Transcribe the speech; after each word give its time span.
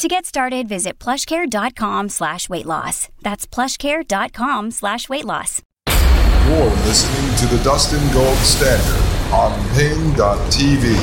To 0.00 0.08
get 0.08 0.24
started, 0.24 0.66
visit 0.66 0.98
plushcare.com 0.98 2.08
slash 2.08 2.48
weight 2.48 2.64
loss. 2.64 3.10
That's 3.20 3.46
plushcare.com 3.46 4.70
slash 4.70 5.10
weight 5.10 5.26
loss. 5.26 5.60
You're 5.90 6.70
listening 6.88 7.36
to 7.36 7.46
the 7.54 7.62
Dustin 7.62 8.00
Gold 8.14 8.38
Standard 8.38 8.96
on 9.30 9.52
Paine.tv. 9.76 10.96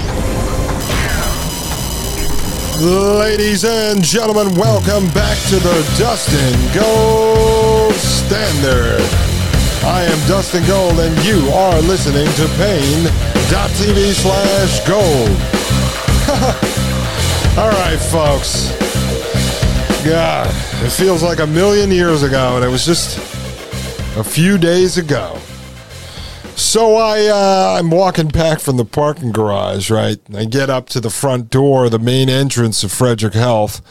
Ladies 3.19 3.65
and 3.65 4.03
gentlemen, 4.03 4.55
welcome 4.55 5.05
back 5.13 5.37
to 5.49 5.57
the 5.57 5.95
Dustin 5.99 6.57
Gold 6.73 7.93
Standard. 7.93 9.05
I 9.85 10.05
am 10.05 10.27
Dustin 10.27 10.65
Gold, 10.65 10.97
and 10.97 11.15
you 11.23 11.47
are 11.51 11.79
listening 11.81 12.25
to 12.25 12.47
Paine.tv 12.57 14.13
slash 14.15 14.87
gold. 14.87 15.29
All 17.59 17.69
right, 17.69 17.99
folks. 17.99 18.86
God, 20.05 20.47
it 20.85 20.91
feels 20.91 21.21
like 21.21 21.39
a 21.39 21.47
million 21.47 21.91
years 21.91 22.23
ago, 22.23 22.55
and 22.55 22.63
it 22.63 22.69
was 22.69 22.85
just 22.85 23.17
a 24.17 24.23
few 24.23 24.57
days 24.57 24.97
ago. 24.97 25.37
So 26.55 26.95
I 26.95 27.27
uh, 27.27 27.75
I'm 27.77 27.91
walking 27.91 28.29
back 28.29 28.59
from 28.59 28.77
the 28.77 28.85
parking 28.85 29.31
garage, 29.31 29.91
right? 29.91 30.17
I 30.33 30.45
get 30.45 30.69
up 30.69 30.89
to 30.89 30.99
the 30.99 31.09
front 31.09 31.49
door, 31.49 31.87
the 31.89 31.99
main 31.99 32.29
entrance 32.29 32.83
of 32.83 32.91
Frederick 32.91 33.35
Health 33.35 33.81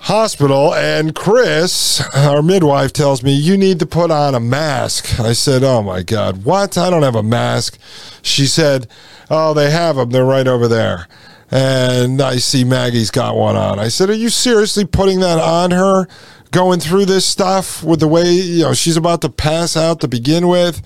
Hospital, 0.00 0.72
and 0.74 1.14
Chris, 1.14 2.00
our 2.14 2.40
midwife, 2.40 2.92
tells 2.92 3.22
me 3.22 3.32
you 3.32 3.56
need 3.56 3.78
to 3.80 3.86
put 3.86 4.10
on 4.10 4.34
a 4.34 4.40
mask. 4.40 5.18
I 5.18 5.32
said, 5.32 5.64
"Oh 5.64 5.82
my 5.82 6.02
God, 6.02 6.44
what? 6.44 6.78
I 6.78 6.88
don't 6.88 7.02
have 7.02 7.16
a 7.16 7.22
mask." 7.22 7.78
She 8.22 8.46
said, 8.46 8.86
"Oh, 9.28 9.52
they 9.52 9.70
have 9.70 9.96
them. 9.96 10.10
They're 10.10 10.24
right 10.24 10.46
over 10.46 10.68
there." 10.68 11.08
And 11.50 12.20
I 12.20 12.36
see 12.36 12.64
Maggie's 12.64 13.10
got 13.10 13.36
one 13.36 13.56
on. 13.56 13.78
I 13.78 13.88
said, 13.88 14.10
"Are 14.10 14.14
you 14.14 14.28
seriously 14.28 14.84
putting 14.84 15.20
that 15.20 15.38
on 15.38 15.70
her?" 15.72 16.06
Going 16.52 16.80
through 16.80 17.04
this 17.04 17.24
stuff 17.24 17.84
with 17.84 18.00
the 18.00 18.08
way 18.08 18.32
you 18.32 18.64
know 18.64 18.74
she's 18.74 18.96
about 18.96 19.20
to 19.22 19.28
pass 19.28 19.76
out 19.76 20.00
to 20.00 20.08
begin 20.08 20.48
with. 20.48 20.82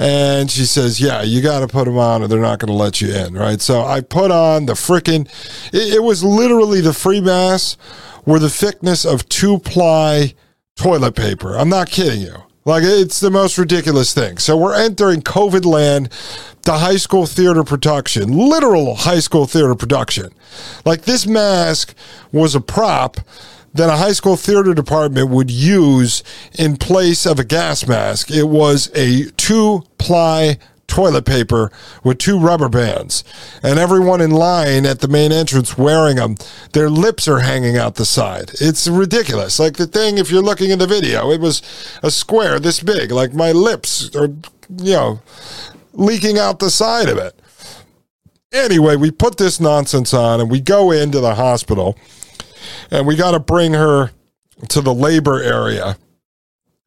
And 0.00 0.50
she 0.50 0.64
says, 0.64 0.98
Yeah, 0.98 1.20
you 1.22 1.42
got 1.42 1.60
to 1.60 1.68
put 1.68 1.84
them 1.84 1.98
on 1.98 2.22
or 2.22 2.28
they're 2.28 2.40
not 2.40 2.58
going 2.58 2.68
to 2.68 2.72
let 2.72 3.02
you 3.02 3.14
in. 3.14 3.34
Right. 3.34 3.60
So 3.60 3.82
I 3.82 4.00
put 4.00 4.30
on 4.30 4.64
the 4.64 4.72
freaking, 4.72 5.28
it, 5.74 5.96
it 5.96 6.02
was 6.02 6.24
literally 6.24 6.80
the 6.80 6.94
free 6.94 7.20
mass 7.20 7.76
were 8.24 8.38
the 8.38 8.48
thickness 8.48 9.04
of 9.04 9.28
two 9.28 9.58
ply 9.58 10.34
toilet 10.76 11.16
paper. 11.16 11.54
I'm 11.58 11.68
not 11.68 11.90
kidding 11.90 12.22
you. 12.22 12.34
Like 12.64 12.82
it's 12.84 13.20
the 13.20 13.30
most 13.30 13.58
ridiculous 13.58 14.14
thing. 14.14 14.38
So 14.38 14.56
we're 14.56 14.74
entering 14.74 15.22
COVID 15.22 15.64
land, 15.64 16.10
the 16.62 16.78
high 16.78 16.96
school 16.96 17.26
theater 17.26 17.64
production, 17.64 18.36
literal 18.36 18.94
high 18.94 19.20
school 19.20 19.46
theater 19.46 19.74
production. 19.74 20.30
Like 20.84 21.02
this 21.02 21.26
mask 21.26 21.94
was 22.32 22.54
a 22.54 22.60
prop 22.60 23.18
that 23.72 23.88
a 23.88 23.96
high 23.96 24.12
school 24.12 24.36
theater 24.36 24.74
department 24.74 25.30
would 25.30 25.50
use 25.50 26.22
in 26.58 26.76
place 26.76 27.24
of 27.24 27.38
a 27.38 27.44
gas 27.44 27.86
mask. 27.86 28.30
It 28.30 28.48
was 28.48 28.90
a 28.94 29.30
two 29.36 29.84
ply 29.98 30.58
toilet 30.90 31.24
paper 31.24 31.70
with 32.02 32.18
two 32.18 32.38
rubber 32.38 32.68
bands. 32.68 33.24
And 33.62 33.78
everyone 33.78 34.20
in 34.20 34.32
line 34.32 34.84
at 34.84 34.98
the 34.98 35.08
main 35.08 35.32
entrance 35.32 35.78
wearing 35.78 36.16
them, 36.16 36.36
their 36.72 36.90
lips 36.90 37.28
are 37.28 37.38
hanging 37.38 37.76
out 37.76 37.94
the 37.94 38.04
side. 38.04 38.50
It's 38.60 38.88
ridiculous. 38.88 39.58
Like 39.58 39.76
the 39.76 39.86
thing, 39.86 40.18
if 40.18 40.30
you're 40.30 40.42
looking 40.42 40.72
at 40.72 40.80
the 40.80 40.86
video, 40.86 41.30
it 41.30 41.40
was 41.40 41.62
a 42.02 42.10
square 42.10 42.58
this 42.58 42.82
big. 42.82 43.12
Like 43.12 43.32
my 43.32 43.52
lips 43.52 44.14
are, 44.16 44.28
you 44.78 44.94
know, 44.94 45.20
leaking 45.92 46.38
out 46.38 46.58
the 46.58 46.70
side 46.70 47.08
of 47.08 47.18
it. 47.18 47.38
Anyway, 48.52 48.96
we 48.96 49.10
put 49.10 49.36
this 49.36 49.60
nonsense 49.60 50.12
on 50.12 50.40
and 50.40 50.50
we 50.50 50.60
go 50.60 50.90
into 50.90 51.20
the 51.20 51.34
hospital 51.34 51.96
and 52.90 53.06
we 53.06 53.14
got 53.16 53.32
to 53.32 53.40
bring 53.40 53.72
her 53.74 54.10
to 54.68 54.80
the 54.80 54.94
labor 54.94 55.42
area. 55.42 55.96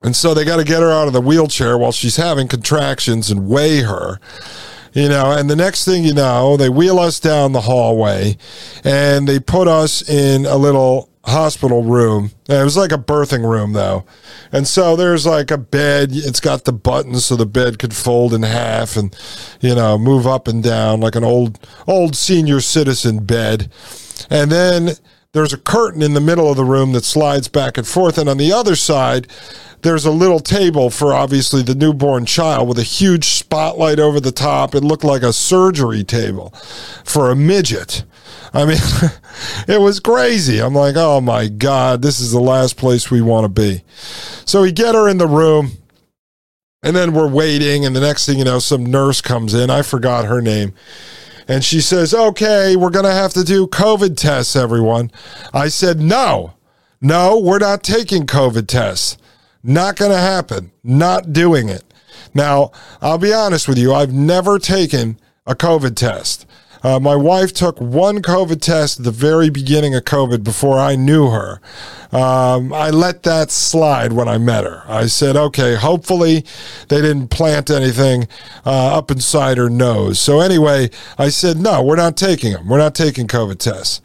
And 0.01 0.15
so 0.15 0.33
they 0.33 0.43
got 0.43 0.57
to 0.57 0.65
get 0.65 0.81
her 0.81 0.91
out 0.91 1.07
of 1.07 1.13
the 1.13 1.21
wheelchair 1.21 1.77
while 1.77 1.93
she's 1.93 2.17
having 2.17 2.49
contractions 2.49 3.31
and 3.31 3.47
weigh 3.47 3.81
her. 3.81 4.19
You 4.91 5.09
know, 5.09 5.31
and 5.31 5.49
the 5.49 5.55
next 5.55 5.85
thing 5.85 6.03
you 6.03 6.13
know, 6.13 6.55
they 6.57 6.69
wheel 6.69 6.99
us 6.99 7.19
down 7.19 7.53
the 7.53 7.61
hallway 7.61 8.37
and 8.83 9.27
they 9.27 9.39
put 9.39 9.67
us 9.67 10.07
in 10.07 10.45
a 10.45 10.57
little 10.57 11.09
hospital 11.25 11.83
room. 11.83 12.31
It 12.49 12.63
was 12.63 12.75
like 12.75 12.91
a 12.91 12.97
birthing 12.97 13.49
room 13.49 13.73
though. 13.73 14.05
And 14.51 14.67
so 14.67 14.95
there's 14.95 15.25
like 15.25 15.51
a 15.51 15.57
bed. 15.57 16.09
It's 16.11 16.39
got 16.39 16.65
the 16.65 16.73
buttons 16.73 17.25
so 17.25 17.35
the 17.35 17.45
bed 17.45 17.79
could 17.79 17.95
fold 17.95 18.33
in 18.33 18.43
half 18.43 18.97
and, 18.97 19.15
you 19.61 19.73
know, 19.73 19.97
move 19.97 20.27
up 20.27 20.47
and 20.47 20.61
down 20.61 20.99
like 20.99 21.15
an 21.15 21.23
old, 21.23 21.59
old 21.87 22.15
senior 22.15 22.59
citizen 22.59 23.23
bed. 23.25 23.71
And 24.29 24.51
then 24.51 24.91
there's 25.31 25.53
a 25.53 25.57
curtain 25.57 26.01
in 26.01 26.13
the 26.13 26.21
middle 26.21 26.51
of 26.51 26.57
the 26.57 26.65
room 26.65 26.91
that 26.91 27.05
slides 27.05 27.47
back 27.47 27.77
and 27.77 27.87
forth. 27.87 28.17
And 28.17 28.29
on 28.29 28.37
the 28.37 28.51
other 28.51 28.75
side, 28.75 29.27
there's 29.81 30.05
a 30.05 30.11
little 30.11 30.39
table 30.39 30.89
for 30.89 31.13
obviously 31.13 31.61
the 31.61 31.75
newborn 31.75 32.25
child 32.25 32.67
with 32.67 32.79
a 32.79 32.83
huge 32.83 33.25
spotlight 33.25 33.99
over 33.99 34.19
the 34.19 34.31
top. 34.31 34.75
It 34.75 34.83
looked 34.83 35.03
like 35.03 35.23
a 35.23 35.33
surgery 35.33 36.03
table 36.03 36.51
for 37.03 37.31
a 37.31 37.35
midget. 37.35 38.03
I 38.53 38.65
mean, 38.65 38.77
it 39.67 39.81
was 39.81 39.99
crazy. 39.99 40.59
I'm 40.59 40.75
like, 40.75 40.95
oh 40.95 41.19
my 41.21 41.47
God, 41.47 42.01
this 42.01 42.19
is 42.19 42.31
the 42.31 42.39
last 42.39 42.77
place 42.77 43.09
we 43.09 43.21
want 43.21 43.45
to 43.45 43.61
be. 43.61 43.83
So 44.45 44.61
we 44.61 44.71
get 44.71 44.95
her 44.95 45.09
in 45.09 45.17
the 45.17 45.27
room. 45.27 45.71
And 46.85 46.97
then 46.97 47.13
we're 47.13 47.29
waiting, 47.29 47.85
and 47.85 47.95
the 47.95 48.01
next 48.01 48.25
thing 48.25 48.37
you 48.37 48.43
know, 48.43 48.59
some 48.59 48.85
nurse 48.85 49.21
comes 49.21 49.53
in. 49.53 49.69
I 49.69 49.83
forgot 49.83 50.25
her 50.25 50.41
name. 50.41 50.73
And 51.47 51.63
she 51.63 51.79
says, 51.79 52.13
Okay, 52.13 52.75
we're 52.75 52.89
going 52.89 53.05
to 53.05 53.11
have 53.13 53.31
to 53.33 53.43
do 53.45 53.67
COVID 53.67 54.17
tests, 54.17 54.55
everyone. 54.55 55.09
I 55.53 55.69
said, 55.69 56.01
No, 56.01 56.55
no, 56.99 57.39
we're 57.39 57.59
not 57.59 57.83
taking 57.83 58.25
COVID 58.25 58.67
tests. 58.67 59.17
Not 59.63 59.95
going 59.95 60.11
to 60.11 60.17
happen. 60.17 60.71
Not 60.83 61.31
doing 61.31 61.69
it. 61.69 61.83
Now, 62.33 62.71
I'll 63.01 63.17
be 63.17 63.33
honest 63.33 63.67
with 63.67 63.77
you, 63.77 63.93
I've 63.93 64.13
never 64.13 64.59
taken 64.59 65.19
a 65.45 65.55
COVID 65.55 65.95
test. 65.95 66.45
Uh, 66.83 66.99
my 66.99 67.15
wife 67.15 67.53
took 67.53 67.79
one 67.79 68.21
COVID 68.21 68.61
test 68.61 68.99
at 68.99 69.05
the 69.05 69.11
very 69.11 69.49
beginning 69.49 69.95
of 69.95 70.03
COVID 70.03 70.43
before 70.43 70.77
I 70.77 70.95
knew 70.95 71.29
her. 71.29 71.61
Um, 72.11 72.73
I 72.73 72.89
let 72.89 73.23
that 73.23 73.49
slide 73.49 74.13
when 74.13 74.27
I 74.27 74.37
met 74.37 74.65
her. 74.65 74.83
I 74.85 75.07
said, 75.07 75.35
okay, 75.35 75.75
hopefully 75.75 76.45
they 76.89 77.01
didn't 77.01 77.29
plant 77.29 77.69
anything 77.69 78.27
uh, 78.65 78.97
up 78.97 79.09
inside 79.09 79.57
her 79.57 79.69
nose. 79.69 80.19
So, 80.19 80.41
anyway, 80.41 80.89
I 81.17 81.29
said, 81.29 81.57
no, 81.57 81.81
we're 81.81 81.95
not 81.95 82.17
taking 82.17 82.51
them. 82.51 82.67
We're 82.67 82.77
not 82.77 82.93
taking 82.93 83.27
COVID 83.27 83.57
tests. 83.59 84.01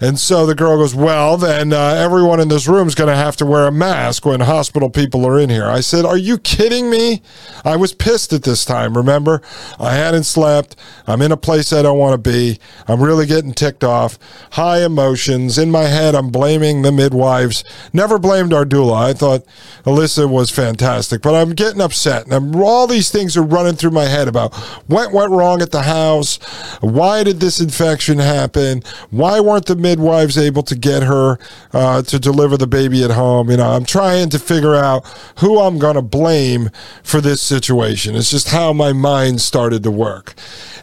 And 0.00 0.18
so 0.18 0.44
the 0.44 0.54
girl 0.54 0.76
goes, 0.76 0.94
Well, 0.94 1.36
then 1.36 1.72
uh, 1.72 1.78
everyone 1.78 2.40
in 2.40 2.48
this 2.48 2.68
room 2.68 2.86
is 2.86 2.94
going 2.94 3.08
to 3.08 3.16
have 3.16 3.36
to 3.36 3.46
wear 3.46 3.66
a 3.66 3.72
mask 3.72 4.26
when 4.26 4.40
hospital 4.40 4.90
people 4.90 5.24
are 5.24 5.38
in 5.38 5.48
here. 5.48 5.66
I 5.66 5.80
said, 5.80 6.04
Are 6.04 6.18
you 6.18 6.38
kidding 6.38 6.90
me? 6.90 7.22
I 7.64 7.76
was 7.76 7.94
pissed 7.94 8.32
at 8.32 8.42
this 8.42 8.64
time, 8.64 8.96
remember? 8.96 9.40
I 9.78 9.94
hadn't 9.94 10.24
slept. 10.24 10.76
I'm 11.06 11.22
in 11.22 11.32
a 11.32 11.36
place 11.36 11.72
I 11.72 11.82
don't 11.82 11.98
want 11.98 12.12
to 12.12 12.15
be. 12.18 12.58
I'm 12.86 13.02
really 13.02 13.26
getting 13.26 13.52
ticked 13.52 13.84
off. 13.84 14.18
High 14.52 14.84
emotions. 14.84 15.58
In 15.58 15.70
my 15.70 15.84
head, 15.84 16.14
I'm 16.14 16.30
blaming 16.30 16.82
the 16.82 16.92
midwives. 16.92 17.64
Never 17.92 18.18
blamed 18.18 18.52
our 18.52 18.64
doula. 18.64 18.96
I 18.96 19.12
thought 19.12 19.44
Alyssa 19.84 20.28
was 20.28 20.50
fantastic, 20.50 21.22
but 21.22 21.34
I'm 21.34 21.54
getting 21.54 21.80
upset. 21.80 22.24
And 22.24 22.34
I'm, 22.34 22.56
all 22.56 22.86
these 22.86 23.10
things 23.10 23.36
are 23.36 23.42
running 23.42 23.74
through 23.74 23.90
my 23.90 24.04
head 24.04 24.28
about 24.28 24.54
what 24.86 25.12
went 25.12 25.30
wrong 25.30 25.62
at 25.62 25.72
the 25.72 25.82
house. 25.82 26.36
Why 26.80 27.24
did 27.24 27.40
this 27.40 27.60
infection 27.60 28.18
happen? 28.18 28.82
Why 29.10 29.40
weren't 29.40 29.66
the 29.66 29.76
midwives 29.76 30.38
able 30.38 30.62
to 30.64 30.76
get 30.76 31.02
her 31.02 31.38
uh, 31.72 32.02
to 32.02 32.18
deliver 32.18 32.56
the 32.56 32.66
baby 32.66 33.02
at 33.02 33.10
home. 33.10 33.50
You 33.50 33.56
know, 33.56 33.70
I'm 33.70 33.84
trying 33.84 34.30
to 34.30 34.38
figure 34.38 34.74
out 34.74 35.06
who 35.38 35.60
I'm 35.60 35.78
going 35.78 35.96
to 35.96 36.02
blame 36.02 36.70
for 37.02 37.20
this 37.20 37.42
situation. 37.42 38.14
It's 38.16 38.30
just 38.30 38.48
how 38.48 38.72
my 38.72 38.92
mind 38.92 39.40
started 39.40 39.82
to 39.84 39.90
work. 39.90 40.34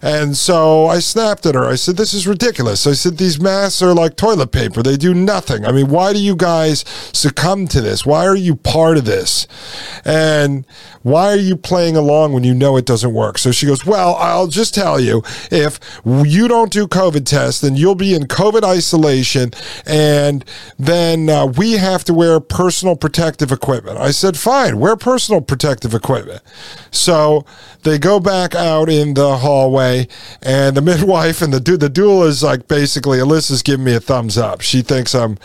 And 0.01 0.35
so 0.35 0.87
I 0.87 0.99
snap 0.99 1.22
snapped 1.23 1.45
at 1.45 1.55
her. 1.55 1.65
I 1.65 1.75
said, 1.75 1.95
This 1.95 2.13
is 2.13 2.27
ridiculous. 2.27 2.85
I 2.85 2.93
said, 2.93 3.17
These 3.17 3.39
masks 3.39 3.81
are 3.81 3.93
like 3.93 4.15
toilet 4.17 4.51
paper. 4.51 4.83
They 4.83 4.97
do 4.97 5.13
nothing. 5.13 5.65
I 5.65 5.71
mean, 5.71 5.87
why 5.87 6.11
do 6.11 6.19
you 6.19 6.35
guys 6.35 6.83
succumb 7.13 7.67
to 7.69 7.81
this? 7.81 8.05
Why 8.05 8.25
are 8.25 8.35
you 8.35 8.55
part 8.55 8.97
of 8.97 9.05
this? 9.05 9.47
And 10.03 10.65
why 11.03 11.27
are 11.31 11.37
you 11.37 11.55
playing 11.55 11.95
along 11.95 12.33
when 12.33 12.43
you 12.43 12.53
know 12.53 12.75
it 12.77 12.85
doesn't 12.85 13.13
work? 13.13 13.37
So 13.37 13.51
she 13.51 13.65
goes, 13.65 13.85
Well, 13.85 14.15
I'll 14.15 14.47
just 14.47 14.73
tell 14.73 14.99
you 14.99 15.23
if 15.49 15.79
you 16.05 16.47
don't 16.47 16.71
do 16.71 16.87
COVID 16.87 17.25
tests, 17.25 17.61
then 17.61 17.75
you'll 17.75 17.95
be 17.95 18.13
in 18.13 18.23
COVID 18.23 18.63
isolation, 18.63 19.51
and 19.85 20.43
then 20.77 21.29
uh, 21.29 21.45
we 21.45 21.73
have 21.73 22.03
to 22.05 22.13
wear 22.13 22.39
personal 22.39 22.95
protective 22.95 23.51
equipment. 23.51 23.97
I 23.97 24.11
said, 24.11 24.37
Fine, 24.37 24.79
wear 24.79 24.95
personal 24.95 25.41
protective 25.41 25.93
equipment. 25.93 26.41
So 26.91 27.45
they 27.83 27.97
go 27.99 28.19
back 28.19 28.55
out 28.55 28.89
in 28.89 29.13
the 29.13 29.37
hallway, 29.37 30.07
and 30.41 30.75
the 30.75 30.81
midwife 30.93 31.12
and 31.15 31.53
the 31.53 31.59
dude, 31.59 31.79
the 31.79 31.89
duel 31.89 32.23
is 32.23 32.43
like 32.43 32.67
basically 32.67 33.19
Alyssa's 33.19 33.61
giving 33.61 33.85
me 33.85 33.93
a 33.95 33.99
thumbs 33.99 34.37
up. 34.37 34.61
She 34.61 34.81
thinks 34.81 35.13
I'm 35.13 35.37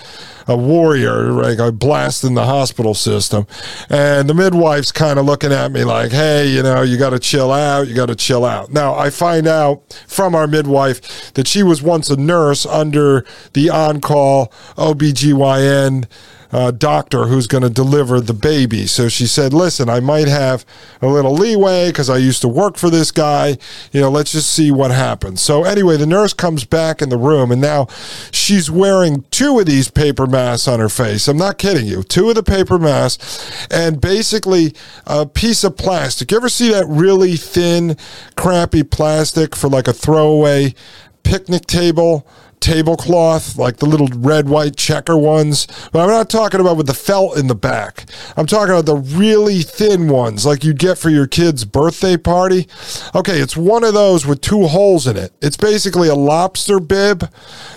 a 0.47 0.57
warrior, 0.57 1.31
like 1.33 1.61
I 1.61 1.71
blast 1.71 2.25
in 2.25 2.35
the 2.35 2.45
hospital 2.45 2.95
system, 2.95 3.47
and 3.91 4.29
the 4.29 4.35
midwife's 4.35 4.93
kind 4.93 5.19
of 5.19 5.27
looking 5.27 5.53
at 5.53 5.71
me 5.71 5.85
like, 5.85 6.11
"Hey, 6.11 6.49
you 6.49 6.63
know, 6.63 6.83
you 6.83 6.97
got 6.97 7.11
to 7.11 7.19
chill 7.19 7.53
out. 7.53 7.87
You 7.87 7.95
got 7.95 8.07
to 8.07 8.17
chill 8.17 8.45
out." 8.45 8.73
Now 8.73 8.95
I 8.95 9.11
find 9.11 9.47
out 9.47 9.83
from 10.07 10.35
our 10.35 10.47
midwife 10.47 11.33
that 11.35 11.47
she 11.47 11.63
was 11.63 11.83
once 11.83 12.09
a 12.11 12.17
nurse 12.17 12.65
under 12.65 13.25
the 13.53 13.71
on-call 13.71 14.53
OBGYN 14.77 16.07
uh, 16.51 16.71
doctor 16.71 17.27
who's 17.27 17.47
going 17.47 17.63
to 17.63 17.71
deliver 17.71 18.21
the 18.21 18.33
baby. 18.33 18.87
So 18.87 19.09
she 19.09 19.27
said, 19.27 19.53
Listen, 19.53 19.89
I 19.89 20.01
might 20.01 20.29
have 20.29 20.65
a 21.03 21.07
little 21.07 21.35
leeway 21.35 21.89
because 21.89 22.09
I 22.09 22.17
used 22.17 22.41
to 22.43 22.49
work 22.49 22.77
for 22.77 22.91
this 22.91 23.11
guy. 23.11 23.59
You 23.93 24.01
know, 24.01 24.11
let's 24.11 24.33
just 24.33 24.53
see 24.53 24.71
what 24.71 24.91
happens. 24.91 25.41
So, 25.41 25.65
anyway, 25.65 25.97
the 25.97 26.07
nurse 26.07 26.33
comes 26.33 26.65
back 26.65 27.03
in 27.03 27.09
the 27.09 27.19
room 27.19 27.51
and 27.51 27.61
now 27.61 27.87
she's 28.31 28.71
wearing 28.71 29.25
two 29.31 29.59
of 29.59 29.67
these 29.67 29.91
paper 29.91 30.27
masks 30.27 30.69
on 30.69 30.81
her 30.81 30.89
face. 30.89 31.29
I'm 31.29 31.37
not 31.37 31.59
kidding 31.59 31.87
you. 31.87 32.03
Two 32.03 32.31
of 32.31 32.35
the 32.35 32.43
paper 32.43 32.79
masks 32.79 33.69
and 33.71 34.01
basically 34.01 34.75
a 35.07 35.27
piece 35.27 35.65
of 35.65 35.77
plastic. 35.77 36.31
You 36.31 36.39
ever 36.39 36.49
see 36.49 36.71
that 36.71 36.87
really 36.89 37.37
thin, 37.37 37.97
crappy 38.37 38.83
plastic 38.83 39.55
for 39.55 39.69
like 39.69 39.89
a 39.89 39.93
throwaway 39.93 40.75
picnic 41.23 41.67
table? 41.67 42.27
Tablecloth, 42.61 43.57
like 43.57 43.79
the 43.79 43.87
little 43.87 44.09
red, 44.09 44.49
white 44.49 44.77
checker 44.77 45.17
ones. 45.17 45.67
But 45.93 46.01
I'm 46.01 46.09
not 46.09 46.31
talking 46.31 46.61
about 46.61 46.77
with 46.77 46.87
the 46.87 46.95
felt 46.95 47.37
in 47.37 47.47
the 47.47 47.55
back. 47.55 48.05
I'm 48.37 48.47
talking 48.47 48.75
about 48.75 48.87
the 48.87 48.97
really 48.97 49.63
thin 49.63 50.09
ones, 50.09 50.47
like 50.47 50.65
you'd 50.65 50.79
get 50.79 50.99
for 50.99 51.11
your 51.11 51.27
kid's 51.27 51.65
birthday 51.65 52.17
party. 52.17 52.69
Okay, 53.15 53.39
it's 53.39 53.57
one 53.57 53.85
of 53.85 53.95
those 53.95 54.27
with 54.27 54.41
two 54.41 54.67
holes 54.67 55.07
in 55.07 55.17
it. 55.17 55.33
It's 55.41 55.57
basically 55.57 56.09
a 56.09 56.15
lobster 56.15 56.81
bib 56.81 57.31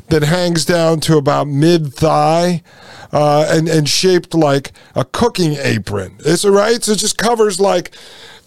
that 0.09 0.23
hangs 0.23 0.65
down 0.65 0.99
to 1.01 1.17
about 1.17 1.47
mid 1.47 1.93
thigh. 1.93 2.63
Uh, 3.13 3.45
and 3.49 3.67
and 3.67 3.89
shaped 3.89 4.33
like 4.33 4.71
a 4.95 5.03
cooking 5.03 5.57
apron. 5.59 6.15
Is 6.19 6.45
it 6.45 6.49
right? 6.49 6.81
So 6.81 6.93
it 6.93 6.99
just 6.99 7.17
covers 7.17 7.59
like 7.59 7.91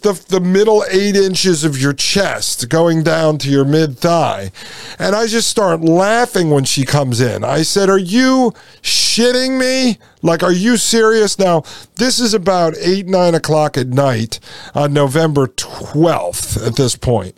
the, 0.05 0.13
the 0.29 0.41
middle 0.41 0.85
eight 0.91 1.17
inches 1.17 1.65
of 1.65 1.81
your 1.81 1.95
chest 1.95 2.69
going 2.69 3.03
down 3.03 3.39
to 3.39 3.51
your 3.51 3.65
mid 3.65 3.99
thigh. 3.99 4.53
And 4.99 5.17
I 5.17 5.27
just 5.27 5.49
start 5.49 5.81
laughing 5.81 6.51
when 6.51 6.65
she 6.65 6.85
comes 6.85 7.21
in. 7.21 7.43
I 7.43 7.63
said, 7.63 7.89
Are 7.89 7.99
you 7.99 8.53
shitting 8.83 9.59
me? 9.59 9.99
Like, 10.25 10.43
are 10.43 10.53
you 10.53 10.79
serious? 10.79 11.39
Now, 11.39 11.65
this 11.97 12.19
is 12.19 12.33
about 12.33 12.75
8, 12.79 13.07
9 13.07 13.35
o'clock 13.35 13.77
at 13.77 13.89
night 13.89 14.41
on 14.75 14.95
November 14.95 15.49
12th 15.49 16.67
at 16.67 16.77
this 16.77 16.97
point. 16.97 17.37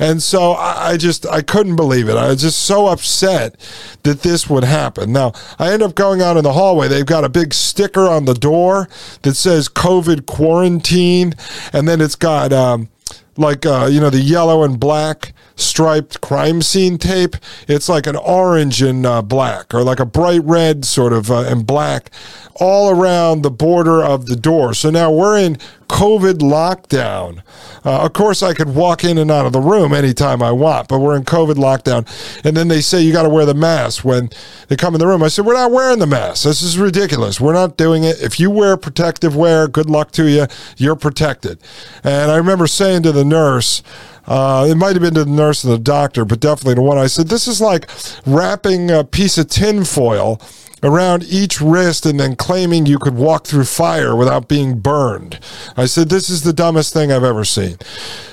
And 0.00 0.20
so 0.20 0.50
I, 0.50 0.90
I 0.90 0.96
just, 0.96 1.26
I 1.26 1.42
couldn't 1.42 1.76
believe 1.76 2.08
it. 2.08 2.16
I 2.16 2.26
was 2.30 2.42
just 2.42 2.58
so 2.58 2.88
upset 2.88 3.56
that 4.02 4.22
this 4.22 4.50
would 4.50 4.64
happen. 4.64 5.12
Now, 5.12 5.32
I 5.60 5.72
end 5.72 5.84
up 5.84 5.94
going 5.94 6.22
out 6.22 6.36
in 6.36 6.42
the 6.42 6.54
hallway. 6.54 6.88
They've 6.88 7.06
got 7.06 7.22
a 7.22 7.28
big 7.28 7.54
sticker 7.54 8.08
on 8.08 8.24
the 8.24 8.34
door 8.34 8.88
that 9.22 9.34
says 9.34 9.68
COVID 9.68 10.26
quarantine. 10.26 11.34
And 11.72 11.86
then 11.86 12.00
it's 12.00 12.16
got, 12.16 12.52
um, 12.52 12.88
like, 13.36 13.64
uh, 13.64 13.88
you 13.88 14.00
know, 14.00 14.10
the 14.10 14.20
yellow 14.20 14.64
and 14.64 14.80
black 14.80 15.33
striped 15.56 16.20
crime 16.20 16.62
scene 16.62 16.98
tape. 16.98 17.36
It's 17.68 17.88
like 17.88 18.06
an 18.06 18.16
orange 18.16 18.82
and 18.82 19.04
uh, 19.06 19.22
black, 19.22 19.74
or 19.74 19.82
like 19.82 20.00
a 20.00 20.06
bright 20.06 20.42
red 20.44 20.84
sort 20.84 21.12
of 21.12 21.30
uh, 21.30 21.40
and 21.42 21.66
black, 21.66 22.10
all 22.56 22.90
around 22.90 23.42
the 23.42 23.50
border 23.50 24.02
of 24.02 24.26
the 24.26 24.36
door. 24.36 24.74
So 24.74 24.90
now 24.90 25.10
we're 25.10 25.38
in 25.38 25.58
COVID 25.88 26.38
lockdown. 26.38 27.42
Uh, 27.84 28.04
of 28.04 28.12
course, 28.14 28.42
I 28.42 28.54
could 28.54 28.74
walk 28.74 29.04
in 29.04 29.18
and 29.18 29.30
out 29.30 29.46
of 29.46 29.52
the 29.52 29.60
room 29.60 29.92
anytime 29.92 30.42
I 30.42 30.50
want, 30.50 30.88
but 30.88 30.98
we're 30.98 31.16
in 31.16 31.24
COVID 31.24 31.54
lockdown. 31.54 32.04
And 32.44 32.56
then 32.56 32.68
they 32.68 32.80
say 32.80 33.02
you 33.02 33.12
got 33.12 33.24
to 33.24 33.28
wear 33.28 33.46
the 33.46 33.54
mask 33.54 34.04
when 34.04 34.30
they 34.68 34.76
come 34.76 34.94
in 34.94 35.00
the 35.00 35.06
room. 35.06 35.22
I 35.22 35.28
said, 35.28 35.44
We're 35.44 35.54
not 35.54 35.70
wearing 35.70 35.98
the 35.98 36.06
mask. 36.06 36.44
This 36.44 36.62
is 36.62 36.78
ridiculous. 36.78 37.40
We're 37.40 37.52
not 37.52 37.76
doing 37.76 38.04
it. 38.04 38.20
If 38.20 38.40
you 38.40 38.50
wear 38.50 38.76
protective 38.76 39.36
wear, 39.36 39.68
good 39.68 39.90
luck 39.90 40.10
to 40.12 40.28
you. 40.28 40.46
You're 40.76 40.96
protected. 40.96 41.58
And 42.02 42.30
I 42.30 42.36
remember 42.36 42.66
saying 42.66 43.02
to 43.04 43.12
the 43.12 43.24
nurse, 43.24 43.82
uh, 44.26 44.66
it 44.68 44.76
might 44.76 44.94
have 44.94 45.02
been 45.02 45.14
to 45.14 45.24
the 45.24 45.30
nurse 45.30 45.64
and 45.64 45.72
the 45.72 45.78
doctor, 45.78 46.24
but 46.24 46.40
definitely 46.40 46.74
the 46.74 46.82
one. 46.82 46.98
I 46.98 47.06
said, 47.06 47.28
This 47.28 47.46
is 47.46 47.60
like 47.60 47.90
wrapping 48.26 48.90
a 48.90 49.04
piece 49.04 49.38
of 49.38 49.48
tinfoil 49.48 50.40
around 50.82 51.24
each 51.24 51.60
wrist 51.60 52.04
and 52.04 52.20
then 52.20 52.36
claiming 52.36 52.86
you 52.86 52.98
could 52.98 53.14
walk 53.14 53.46
through 53.46 53.64
fire 53.64 54.14
without 54.14 54.48
being 54.48 54.78
burned. 54.78 55.40
I 55.76 55.86
said, 55.86 56.08
This 56.08 56.30
is 56.30 56.42
the 56.42 56.52
dumbest 56.52 56.92
thing 56.92 57.12
I've 57.12 57.24
ever 57.24 57.44
seen. 57.44 57.76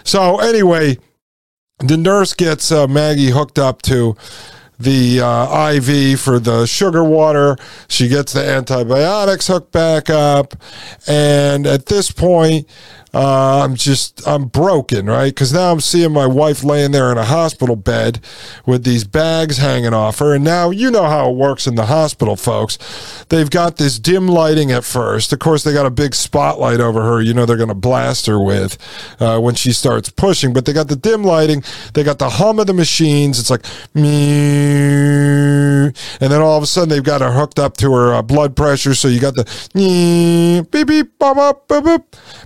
So, 0.04 0.40
anyway, 0.40 0.98
the 1.80 1.98
nurse 1.98 2.34
gets 2.34 2.72
uh, 2.72 2.88
Maggie 2.88 3.32
hooked 3.32 3.60
up 3.60 3.82
to 3.84 4.16
the 4.82 5.22
uh, 5.22 5.74
IV 5.74 6.20
for 6.20 6.40
the 6.40 6.66
sugar 6.66 7.04
water. 7.04 7.56
She 7.88 8.08
gets 8.08 8.34
the 8.34 8.44
antibiotics 8.44 9.48
hooked 9.48 9.72
back 9.72 10.10
up. 10.10 10.56
And 11.08 11.68
at 11.68 11.86
this 11.86 12.12
point, 12.12 12.68
uh, 13.14 13.64
I'm 13.64 13.76
just, 13.76 14.26
I'm 14.28 14.46
broken, 14.46 15.08
right? 15.08 15.34
Because 15.34 15.52
now 15.52 15.72
I'm 15.72 15.82
seeing 15.82 16.12
my 16.14 16.26
wife 16.26 16.64
laying 16.64 16.92
there 16.92 17.12
in 17.12 17.18
a 17.18 17.26
hospital 17.26 17.76
bed 17.76 18.20
with 18.66 18.84
these 18.84 19.04
bags 19.04 19.58
hanging 19.58 19.94
off 19.94 20.20
her. 20.20 20.36
And 20.36 20.44
now 20.44 20.70
you 20.70 20.90
know 20.92 21.04
how 21.04 21.30
it 21.30 21.36
works 21.36 21.68
in 21.68 21.76
the 21.76 21.88
hospital, 21.88 22.36
folks. 22.36 22.78
They've 23.30 23.50
got 23.50 23.78
this 23.78 24.00
dim 24.00 24.28
lighting 24.28 24.72
at 24.72 24.84
first. 24.84 25.34
Of 25.34 25.40
course, 25.40 25.64
they 25.64 25.74
got 25.74 25.86
a 25.86 25.92
big 25.92 26.16
spotlight 26.16 26.80
over 26.80 27.02
her, 27.02 27.22
you 27.22 27.34
know, 27.34 27.46
they're 27.46 27.58
going 27.58 27.70
to 27.70 27.76
blast 27.76 28.28
her 28.28 28.42
with 28.42 28.78
uh, 29.20 29.40
when 29.40 29.56
she 29.56 29.74
starts 29.74 30.10
pushing. 30.10 30.54
But 30.54 30.66
they 30.66 30.74
got 30.74 30.88
the 30.88 30.96
dim 30.96 31.24
lighting, 31.24 31.64
they 31.94 32.04
got 32.04 32.20
the 32.20 32.30
hum 32.30 32.60
of 32.60 32.68
the 32.68 32.74
machines. 32.74 33.40
It's 33.40 33.50
like. 33.50 33.66
And 36.22 36.32
then 36.32 36.42
all 36.42 36.58
of 36.58 36.64
a 36.64 36.68
sudden, 36.68 36.90
they've 36.90 37.04
got 37.04 37.22
her 37.22 37.32
hooked 37.32 37.60
up 37.60 37.78
to 37.78 37.92
her 37.94 38.14
uh, 38.14 38.22
blood 38.22 38.56
pressure. 38.56 38.96
So 38.96 39.08
you 39.08 39.20
got 39.20 39.36
the 39.36 39.44
beep, 39.74 40.72
beep, 40.72 41.18
boop, 41.20 41.68
boop, 41.68 42.04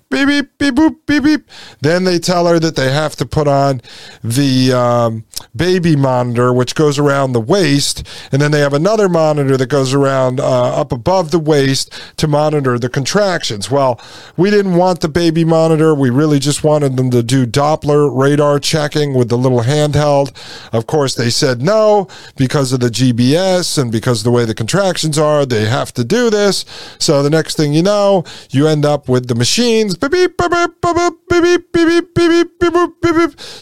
beep, 0.10 0.28
beep 0.28 0.55
beep, 0.58 0.76
boop, 0.76 0.98
beep, 1.06 1.24
beep. 1.24 1.50
Then 1.82 2.04
they 2.04 2.20
tell 2.20 2.48
her 2.48 2.60
that 2.60 2.76
they 2.76 2.92
have 2.92 3.16
to 3.18 3.26
put 3.26 3.48
on 3.48 3.82
the 4.24 4.74
um, 4.74 5.26
baby 5.56 5.96
monitor, 5.96 6.54
which 6.54 6.76
goes 6.76 6.98
around 6.98 7.34
the 7.34 7.42
waist. 7.42 8.08
And 8.32 8.42
then 8.42 8.52
they 8.52 8.60
have 8.60 8.74
another 8.74 9.10
monitor 9.10 9.58
that 9.58 9.68
goes 9.68 9.94
around 9.94 10.40
uh, 10.40 10.82
up 10.82 10.92
above 10.92 11.32
the 11.32 11.40
waist 11.40 11.94
to 12.18 12.28
monitor 12.28 12.80
the 12.80 12.90
contractions. 12.90 13.70
Well, 13.70 14.00
we 14.38 14.50
didn't 14.50 14.76
want 14.76 15.02
the 15.02 15.10
baby 15.10 15.44
monitor. 15.46 15.94
We 15.94 16.10
really 16.10 16.40
just 16.40 16.64
wanted 16.64 16.98
them 16.98 17.12
to 17.12 17.24
do 17.24 17.46
Doppler 17.46 18.10
radar 18.16 18.60
checking 18.60 19.14
with 19.14 19.30
the 19.30 19.38
little 19.38 19.62
handheld. 19.62 20.32
Of 20.74 20.88
course, 20.88 21.16
they 21.16 21.30
said 21.30 21.62
no 21.62 22.08
because 22.36 22.74
of 22.74 22.80
the 22.80 22.90
GBS 22.90 23.78
and 23.78 23.92
because 23.92 24.20
of 24.20 24.24
the 24.26 24.32
way 24.32 24.46
the 24.46 24.56
contractions 24.56 25.18
are. 25.18 25.46
They 25.46 25.66
have 25.66 25.94
to 25.94 26.04
do 26.04 26.30
this. 26.30 26.66
So 27.00 27.24
the 27.24 27.30
next 27.30 27.58
thing 27.58 27.74
you 27.74 27.84
know, 27.84 28.24
you 28.50 28.68
end 28.68 28.86
up 28.86 29.10
with 29.10 29.28
the 29.28 29.36
machines. 29.36 29.96
Beep, 29.96 30.12
beep, 30.12 30.38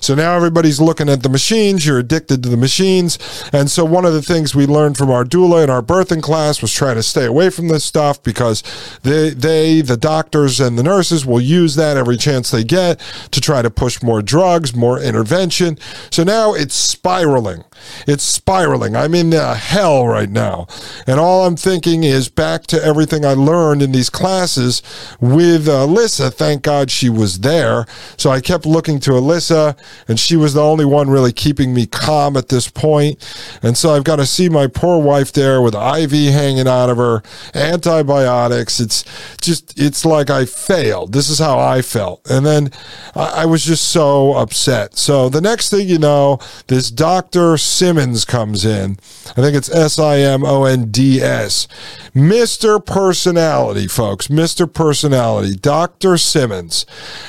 so 0.01 0.15
now 0.15 0.35
everybody's 0.35 0.79
looking 0.79 1.09
at 1.09 1.23
the 1.23 1.29
machines. 1.29 1.85
You're 1.85 1.99
addicted 1.99 2.43
to 2.43 2.49
the 2.49 2.57
machines. 2.57 3.17
And 3.53 3.69
so 3.69 3.85
one 3.85 4.05
of 4.05 4.13
the 4.13 4.21
things 4.21 4.55
we 4.55 4.65
learned 4.65 4.97
from 4.97 5.09
our 5.09 5.23
doula 5.23 5.63
in 5.63 5.69
our 5.69 5.81
birthing 5.81 6.21
class 6.21 6.61
was 6.61 6.73
try 6.73 6.93
to 6.93 7.03
stay 7.03 7.25
away 7.25 7.49
from 7.49 7.67
this 7.67 7.83
stuff 7.83 8.21
because 8.21 8.63
they, 9.03 9.29
they, 9.29 9.81
the 9.81 9.97
doctors 9.97 10.59
and 10.59 10.77
the 10.77 10.83
nurses 10.83 11.25
will 11.25 11.41
use 11.41 11.75
that 11.75 11.97
every 11.97 12.17
chance 12.17 12.51
they 12.51 12.63
get 12.63 12.99
to 13.31 13.41
try 13.41 13.61
to 13.61 13.69
push 13.69 14.01
more 14.03 14.21
drugs, 14.21 14.75
more 14.75 14.99
intervention. 14.99 15.77
So 16.11 16.23
now 16.23 16.53
it's 16.53 16.75
spiraling. 16.75 17.63
It's 18.07 18.23
spiraling. 18.23 18.95
I'm 18.95 19.15
in 19.15 19.31
hell 19.31 20.07
right 20.07 20.29
now. 20.29 20.67
And 21.07 21.19
all 21.19 21.45
I'm 21.45 21.55
thinking 21.55 22.03
is 22.03 22.29
back 22.29 22.63
to 22.67 22.83
everything 22.83 23.25
I 23.25 23.33
learned 23.33 23.81
in 23.81 23.91
these 23.91 24.09
classes 24.09 24.81
with 25.19 25.67
uh, 25.67 25.87
Alyssa. 25.87 26.33
Thank 26.33 26.63
God 26.63 26.91
she 26.91 27.09
was 27.09 27.39
there. 27.39 27.85
So 28.17 28.29
I 28.29 28.41
kept 28.41 28.65
looking 28.65 28.99
to 29.01 29.11
Alyssa 29.11 29.77
and 30.07 30.19
she 30.19 30.35
was 30.35 30.53
the 30.53 30.63
only 30.63 30.85
one 30.85 31.09
really 31.09 31.33
keeping 31.33 31.73
me 31.73 31.85
calm 31.85 32.37
at 32.37 32.49
this 32.49 32.69
point. 32.69 33.23
And 33.61 33.77
so 33.77 33.93
I've 33.93 34.03
got 34.03 34.17
to 34.17 34.25
see 34.25 34.49
my 34.49 34.67
poor 34.67 35.01
wife 35.01 35.31
there 35.33 35.61
with 35.61 35.75
IV 35.75 36.11
hanging 36.11 36.67
out 36.67 36.89
of 36.89 36.97
her, 36.97 37.23
antibiotics. 37.53 38.79
It's 38.79 39.03
just, 39.41 39.79
it's 39.79 40.05
like 40.05 40.29
I 40.29 40.45
failed. 40.45 41.13
This 41.13 41.29
is 41.29 41.39
how 41.39 41.59
I 41.59 41.81
felt. 41.81 42.29
And 42.29 42.45
then 42.45 42.71
I, 43.15 43.43
I 43.43 43.45
was 43.45 43.63
just 43.63 43.89
so 43.89 44.33
upset. 44.33 44.97
So 44.97 45.29
the 45.29 45.41
next 45.41 45.69
thing 45.69 45.87
you 45.87 45.99
know, 45.99 46.39
this 46.67 46.89
Dr. 46.91 47.57
Simonds 47.73 48.25
comes 48.25 48.65
in. 48.65 48.97
I 49.31 49.41
think 49.41 49.55
it's 49.55 49.73
S 49.73 49.97
I 49.97 50.19
M 50.19 50.45
O 50.45 50.65
N 50.65 50.91
D 50.91 51.21
S. 51.21 51.67
Mr. 52.15 52.83
Personality, 52.83 53.87
folks. 53.87 54.27
Mr. 54.27 54.71
Personality. 54.71 55.55
Dr. 55.55 56.17
Simonds. 56.17 56.85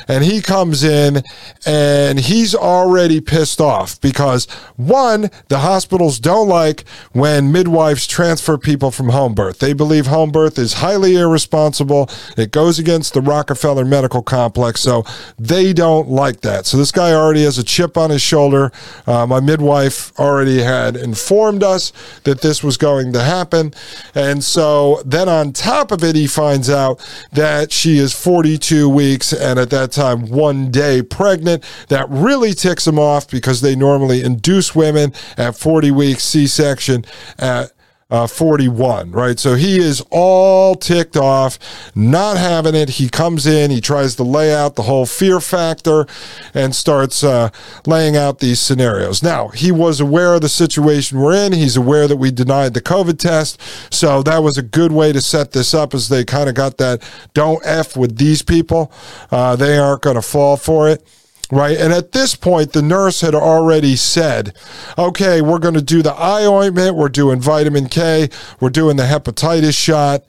And 0.06 0.24
he 0.24 0.42
comes 0.42 0.84
in 0.84 1.22
and 1.64 2.20
he's 2.20 2.54
already 2.54 3.20
pissed 3.20 3.60
off 3.60 3.98
because 4.00 4.44
one, 4.76 5.30
the 5.48 5.60
hospitals 5.60 6.20
don't 6.20 6.48
like 6.48 6.84
when 7.12 7.50
midwives 7.50 8.06
transfer 8.06 8.58
people 8.58 8.90
from 8.90 9.08
home 9.08 9.34
birth. 9.34 9.58
They 9.58 9.72
believe 9.72 10.06
home 10.06 10.30
birth 10.30 10.58
is 10.58 10.74
highly 10.74 11.16
irresponsible. 11.16 12.10
It 12.36 12.50
goes 12.50 12.78
against 12.78 13.14
the 13.14 13.22
Rockefeller 13.22 13.84
Medical 13.86 14.22
Complex. 14.22 14.82
So 14.82 15.04
they 15.38 15.72
don't 15.72 16.10
like 16.10 16.42
that. 16.42 16.66
So 16.66 16.76
this 16.76 16.92
guy 16.92 17.12
already 17.12 17.44
has 17.44 17.56
a 17.56 17.64
chip 17.64 17.96
on 17.96 18.10
his 18.10 18.20
shoulder. 18.22 18.70
Uh, 19.06 19.26
my 19.26 19.40
midwife 19.40 20.12
already 20.24 20.62
had 20.62 20.96
informed 20.96 21.62
us 21.62 21.92
that 22.24 22.40
this 22.40 22.64
was 22.64 22.76
going 22.76 23.12
to 23.12 23.22
happen. 23.22 23.72
And 24.14 24.42
so 24.42 25.02
then 25.04 25.28
on 25.28 25.52
top 25.52 25.92
of 25.92 26.02
it, 26.02 26.16
he 26.16 26.26
finds 26.26 26.70
out 26.70 27.06
that 27.32 27.70
she 27.70 27.98
is 27.98 28.12
42 28.12 28.88
weeks 28.88 29.32
and 29.32 29.58
at 29.58 29.70
that 29.70 29.92
time 29.92 30.28
one 30.28 30.70
day 30.70 31.02
pregnant. 31.02 31.64
That 31.88 32.08
really 32.08 32.54
ticks 32.54 32.86
him 32.86 32.98
off 32.98 33.30
because 33.30 33.60
they 33.60 33.76
normally 33.76 34.22
induce 34.22 34.74
women 34.74 35.12
at 35.36 35.56
40 35.56 35.90
weeks 35.90 36.24
C 36.24 36.46
section 36.46 37.04
at 37.38 37.70
uh, 38.10 38.26
41, 38.26 39.10
right? 39.10 39.38
So 39.38 39.54
he 39.54 39.78
is 39.78 40.02
all 40.10 40.74
ticked 40.74 41.16
off, 41.16 41.58
not 41.94 42.36
having 42.36 42.74
it. 42.74 42.90
He 42.90 43.08
comes 43.08 43.46
in, 43.46 43.70
he 43.70 43.80
tries 43.80 44.16
to 44.16 44.22
lay 44.22 44.54
out 44.54 44.76
the 44.76 44.82
whole 44.82 45.06
fear 45.06 45.40
factor 45.40 46.06
and 46.52 46.74
starts 46.74 47.24
uh, 47.24 47.50
laying 47.86 48.16
out 48.16 48.38
these 48.38 48.60
scenarios. 48.60 49.22
Now, 49.22 49.48
he 49.48 49.72
was 49.72 50.00
aware 50.00 50.34
of 50.34 50.42
the 50.42 50.48
situation 50.48 51.18
we're 51.18 51.34
in. 51.34 51.52
He's 51.52 51.76
aware 51.76 52.06
that 52.06 52.16
we 52.16 52.30
denied 52.30 52.74
the 52.74 52.82
COVID 52.82 53.18
test. 53.18 53.60
So 53.92 54.22
that 54.22 54.42
was 54.42 54.58
a 54.58 54.62
good 54.62 54.92
way 54.92 55.12
to 55.12 55.20
set 55.20 55.52
this 55.52 55.74
up 55.74 55.94
as 55.94 56.08
they 56.08 56.24
kind 56.24 56.48
of 56.48 56.54
got 56.54 56.78
that 56.78 57.02
don't 57.32 57.62
F 57.64 57.96
with 57.96 58.18
these 58.18 58.42
people. 58.42 58.92
Uh, 59.30 59.56
they 59.56 59.78
aren't 59.78 60.02
going 60.02 60.16
to 60.16 60.22
fall 60.22 60.56
for 60.56 60.88
it 60.88 61.04
right? 61.52 61.76
And 61.76 61.92
at 61.92 62.12
this 62.12 62.34
point, 62.34 62.72
the 62.72 62.82
nurse 62.82 63.20
had 63.20 63.34
already 63.34 63.96
said, 63.96 64.56
okay, 64.98 65.40
we're 65.40 65.58
going 65.58 65.74
to 65.74 65.82
do 65.82 66.02
the 66.02 66.12
eye 66.14 66.46
ointment, 66.46 66.96
we're 66.96 67.08
doing 67.08 67.40
vitamin 67.40 67.88
K, 67.88 68.28
we're 68.60 68.70
doing 68.70 68.96
the 68.96 69.04
hepatitis 69.04 69.76
shot. 69.76 70.24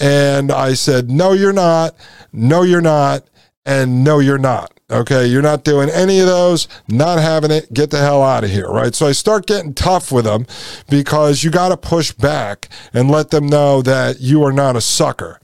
And 0.00 0.50
I 0.50 0.74
said, 0.74 1.10
no, 1.10 1.32
you're 1.32 1.52
not, 1.52 1.94
no, 2.32 2.62
you're 2.62 2.80
not, 2.80 3.28
and 3.64 4.04
no, 4.04 4.18
you're 4.18 4.38
not. 4.38 4.70
Okay, 4.90 5.26
you're 5.26 5.40
not 5.40 5.64
doing 5.64 5.88
any 5.88 6.20
of 6.20 6.26
those, 6.26 6.68
not 6.88 7.18
having 7.18 7.50
it, 7.50 7.72
get 7.72 7.90
the 7.90 7.98
hell 7.98 8.22
out 8.22 8.44
of 8.44 8.50
here, 8.50 8.68
right? 8.68 8.94
So 8.94 9.06
I 9.06 9.12
start 9.12 9.46
getting 9.46 9.72
tough 9.72 10.12
with 10.12 10.26
them 10.26 10.46
because 10.90 11.42
you 11.42 11.50
got 11.50 11.70
to 11.70 11.78
push 11.78 12.12
back 12.12 12.68
and 12.92 13.10
let 13.10 13.30
them 13.30 13.46
know 13.46 13.80
that 13.80 14.20
you 14.20 14.44
are 14.44 14.52
not 14.52 14.76
a 14.76 14.82
sucker. 14.82 15.40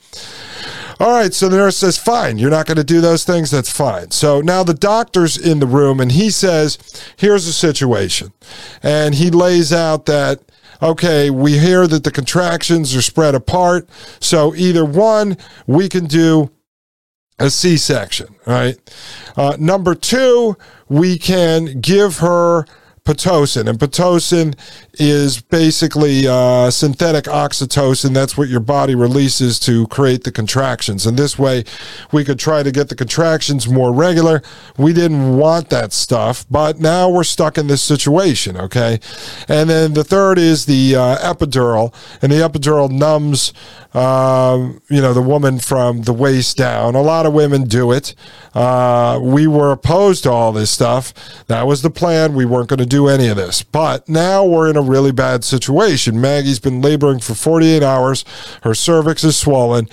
All 1.00 1.12
right, 1.12 1.32
so 1.32 1.48
the 1.48 1.56
nurse 1.56 1.78
says, 1.78 1.96
fine, 1.96 2.36
you're 2.36 2.50
not 2.50 2.66
going 2.66 2.76
to 2.76 2.84
do 2.84 3.00
those 3.00 3.24
things. 3.24 3.50
That's 3.50 3.70
fine. 3.70 4.10
So 4.10 4.42
now 4.42 4.62
the 4.62 4.74
doctor's 4.74 5.38
in 5.38 5.58
the 5.58 5.66
room 5.66 5.98
and 5.98 6.12
he 6.12 6.28
says, 6.28 6.76
here's 7.16 7.46
the 7.46 7.52
situation. 7.52 8.34
And 8.82 9.14
he 9.14 9.30
lays 9.30 9.72
out 9.72 10.04
that, 10.04 10.42
okay, 10.82 11.30
we 11.30 11.58
hear 11.58 11.86
that 11.86 12.04
the 12.04 12.10
contractions 12.10 12.94
are 12.94 13.00
spread 13.00 13.34
apart. 13.34 13.88
So 14.20 14.54
either 14.54 14.84
one, 14.84 15.38
we 15.66 15.88
can 15.88 16.04
do 16.04 16.50
a 17.38 17.48
C 17.48 17.78
section, 17.78 18.36
right? 18.46 18.76
Uh, 19.38 19.56
number 19.58 19.94
two, 19.94 20.58
we 20.90 21.16
can 21.16 21.80
give 21.80 22.18
her 22.18 22.66
Pitocin. 23.10 23.68
And 23.68 23.78
Pitocin 23.78 24.56
is 24.94 25.40
basically 25.40 26.28
uh, 26.28 26.70
synthetic 26.70 27.24
oxytocin. 27.24 28.14
That's 28.14 28.36
what 28.36 28.48
your 28.48 28.60
body 28.60 28.94
releases 28.94 29.58
to 29.60 29.88
create 29.88 30.22
the 30.22 30.30
contractions. 30.30 31.06
And 31.06 31.16
this 31.16 31.38
way, 31.38 31.64
we 32.12 32.24
could 32.24 32.38
try 32.38 32.62
to 32.62 32.70
get 32.70 32.88
the 32.88 32.94
contractions 32.94 33.68
more 33.68 33.92
regular. 33.92 34.42
We 34.78 34.92
didn't 34.92 35.36
want 35.36 35.70
that 35.70 35.92
stuff, 35.92 36.46
but 36.50 36.78
now 36.78 37.10
we're 37.10 37.24
stuck 37.24 37.58
in 37.58 37.66
this 37.66 37.82
situation, 37.82 38.56
okay? 38.56 39.00
And 39.48 39.68
then 39.68 39.94
the 39.94 40.04
third 40.04 40.38
is 40.38 40.66
the 40.66 40.94
uh, 40.94 41.16
epidural. 41.34 41.92
And 42.22 42.30
the 42.30 42.36
epidural 42.36 42.90
numbs 42.90 43.52
um, 43.94 44.80
you 44.88 45.00
know, 45.00 45.12
the 45.12 45.22
woman 45.22 45.58
from 45.58 46.02
the 46.02 46.12
waist 46.12 46.56
down. 46.56 46.94
A 46.94 47.02
lot 47.02 47.26
of 47.26 47.32
women 47.32 47.64
do 47.64 47.90
it. 47.90 48.14
Uh, 48.54 49.18
we 49.22 49.46
were 49.46 49.72
opposed 49.72 50.24
to 50.24 50.30
all 50.30 50.52
this 50.52 50.70
stuff. 50.70 51.12
That 51.46 51.66
was 51.66 51.82
the 51.82 51.90
plan. 51.90 52.34
We 52.34 52.44
weren't 52.44 52.68
going 52.68 52.78
to 52.78 52.86
do 52.86 53.08
any 53.08 53.28
of 53.28 53.36
this. 53.36 53.62
But 53.62 54.08
now 54.08 54.44
we're 54.44 54.70
in 54.70 54.76
a 54.76 54.82
really 54.82 55.12
bad 55.12 55.44
situation. 55.44 56.20
Maggie's 56.20 56.60
been 56.60 56.80
laboring 56.80 57.20
for 57.20 57.34
48 57.34 57.82
hours. 57.82 58.24
Her 58.62 58.74
cervix 58.74 59.24
is 59.24 59.36
swollen. 59.36 59.88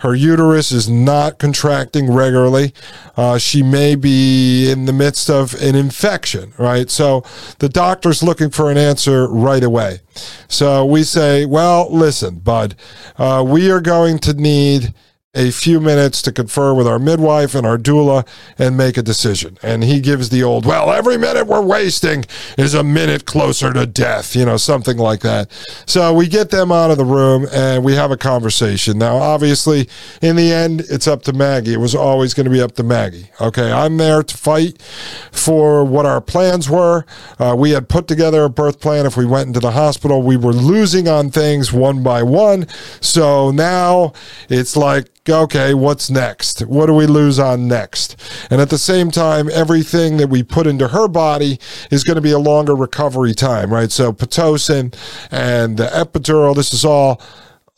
Her 0.00 0.14
uterus 0.14 0.72
is 0.72 0.88
not 0.88 1.38
contracting 1.38 2.12
regularly. 2.12 2.72
Uh, 3.16 3.38
she 3.38 3.62
may 3.62 3.94
be 3.94 4.70
in 4.70 4.86
the 4.86 4.92
midst 4.92 5.28
of 5.28 5.54
an 5.54 5.74
infection, 5.74 6.54
right? 6.58 6.90
So 6.90 7.24
the 7.58 7.68
doctor's 7.68 8.22
looking 8.22 8.50
for 8.50 8.70
an 8.70 8.78
answer 8.78 9.28
right 9.28 9.62
away. 9.62 10.00
So 10.48 10.84
we 10.84 11.02
say, 11.02 11.46
well, 11.46 11.88
listen, 11.90 12.38
bud, 12.38 12.76
uh, 13.16 13.44
we 13.46 13.70
are 13.70 13.80
going 13.80 14.18
to 14.20 14.34
need 14.34 14.94
a 15.34 15.50
few 15.50 15.80
minutes 15.80 16.20
to 16.20 16.30
confer 16.30 16.74
with 16.74 16.86
our 16.86 16.98
midwife 16.98 17.54
and 17.54 17.66
our 17.66 17.78
doula 17.78 18.26
and 18.58 18.76
make 18.76 18.98
a 18.98 19.02
decision. 19.02 19.56
And 19.62 19.82
he 19.82 19.98
gives 19.98 20.28
the 20.28 20.42
old, 20.42 20.66
well, 20.66 20.90
every 20.90 21.16
minute 21.16 21.46
we're 21.46 21.62
wasting 21.62 22.26
is 22.58 22.74
a 22.74 22.82
minute 22.84 23.24
closer 23.24 23.72
to 23.72 23.86
death, 23.86 24.36
you 24.36 24.44
know, 24.44 24.58
something 24.58 24.98
like 24.98 25.20
that. 25.20 25.50
So 25.86 26.12
we 26.12 26.28
get 26.28 26.50
them 26.50 26.70
out 26.70 26.90
of 26.90 26.98
the 26.98 27.06
room 27.06 27.46
and 27.50 27.82
we 27.82 27.94
have 27.94 28.10
a 28.10 28.16
conversation. 28.18 28.98
Now, 28.98 29.16
obviously, 29.16 29.88
in 30.20 30.36
the 30.36 30.52
end, 30.52 30.82
it's 30.90 31.06
up 31.06 31.22
to 31.22 31.32
Maggie. 31.32 31.72
It 31.72 31.80
was 31.80 31.94
always 31.94 32.34
going 32.34 32.44
to 32.44 32.50
be 32.50 32.60
up 32.60 32.72
to 32.72 32.82
Maggie. 32.82 33.30
Okay, 33.40 33.72
I'm 33.72 33.96
there 33.96 34.22
to 34.22 34.36
fight 34.36 34.82
for 34.82 35.82
what 35.82 36.04
our 36.04 36.20
plans 36.20 36.68
were. 36.68 37.06
Uh, 37.38 37.54
we 37.56 37.70
had 37.70 37.88
put 37.88 38.06
together 38.06 38.44
a 38.44 38.50
birth 38.50 38.80
plan. 38.80 39.06
If 39.06 39.16
we 39.16 39.24
went 39.24 39.46
into 39.46 39.60
the 39.60 39.70
hospital, 39.70 40.20
we 40.20 40.36
were 40.36 40.52
losing 40.52 41.08
on 41.08 41.30
things 41.30 41.72
one 41.72 42.02
by 42.02 42.22
one. 42.22 42.68
So 43.00 43.50
now 43.50 44.12
it's 44.50 44.76
like, 44.76 45.08
okay, 45.28 45.74
what's 45.74 46.10
next? 46.10 46.60
What 46.60 46.86
do 46.86 46.94
we 46.94 47.06
lose 47.06 47.38
on 47.38 47.68
next? 47.68 48.16
And 48.50 48.60
at 48.60 48.70
the 48.70 48.78
same 48.78 49.10
time, 49.10 49.48
everything 49.52 50.16
that 50.16 50.28
we 50.28 50.42
put 50.42 50.66
into 50.66 50.88
her 50.88 51.08
body 51.08 51.58
is 51.90 52.04
going 52.04 52.16
to 52.16 52.22
be 52.22 52.32
a 52.32 52.38
longer 52.38 52.74
recovery 52.74 53.34
time, 53.34 53.72
right? 53.72 53.90
So 53.90 54.12
Pitocin 54.12 54.94
and 55.30 55.76
the 55.76 55.86
epidural, 55.86 56.56
this 56.56 56.74
is 56.74 56.84
all 56.84 57.20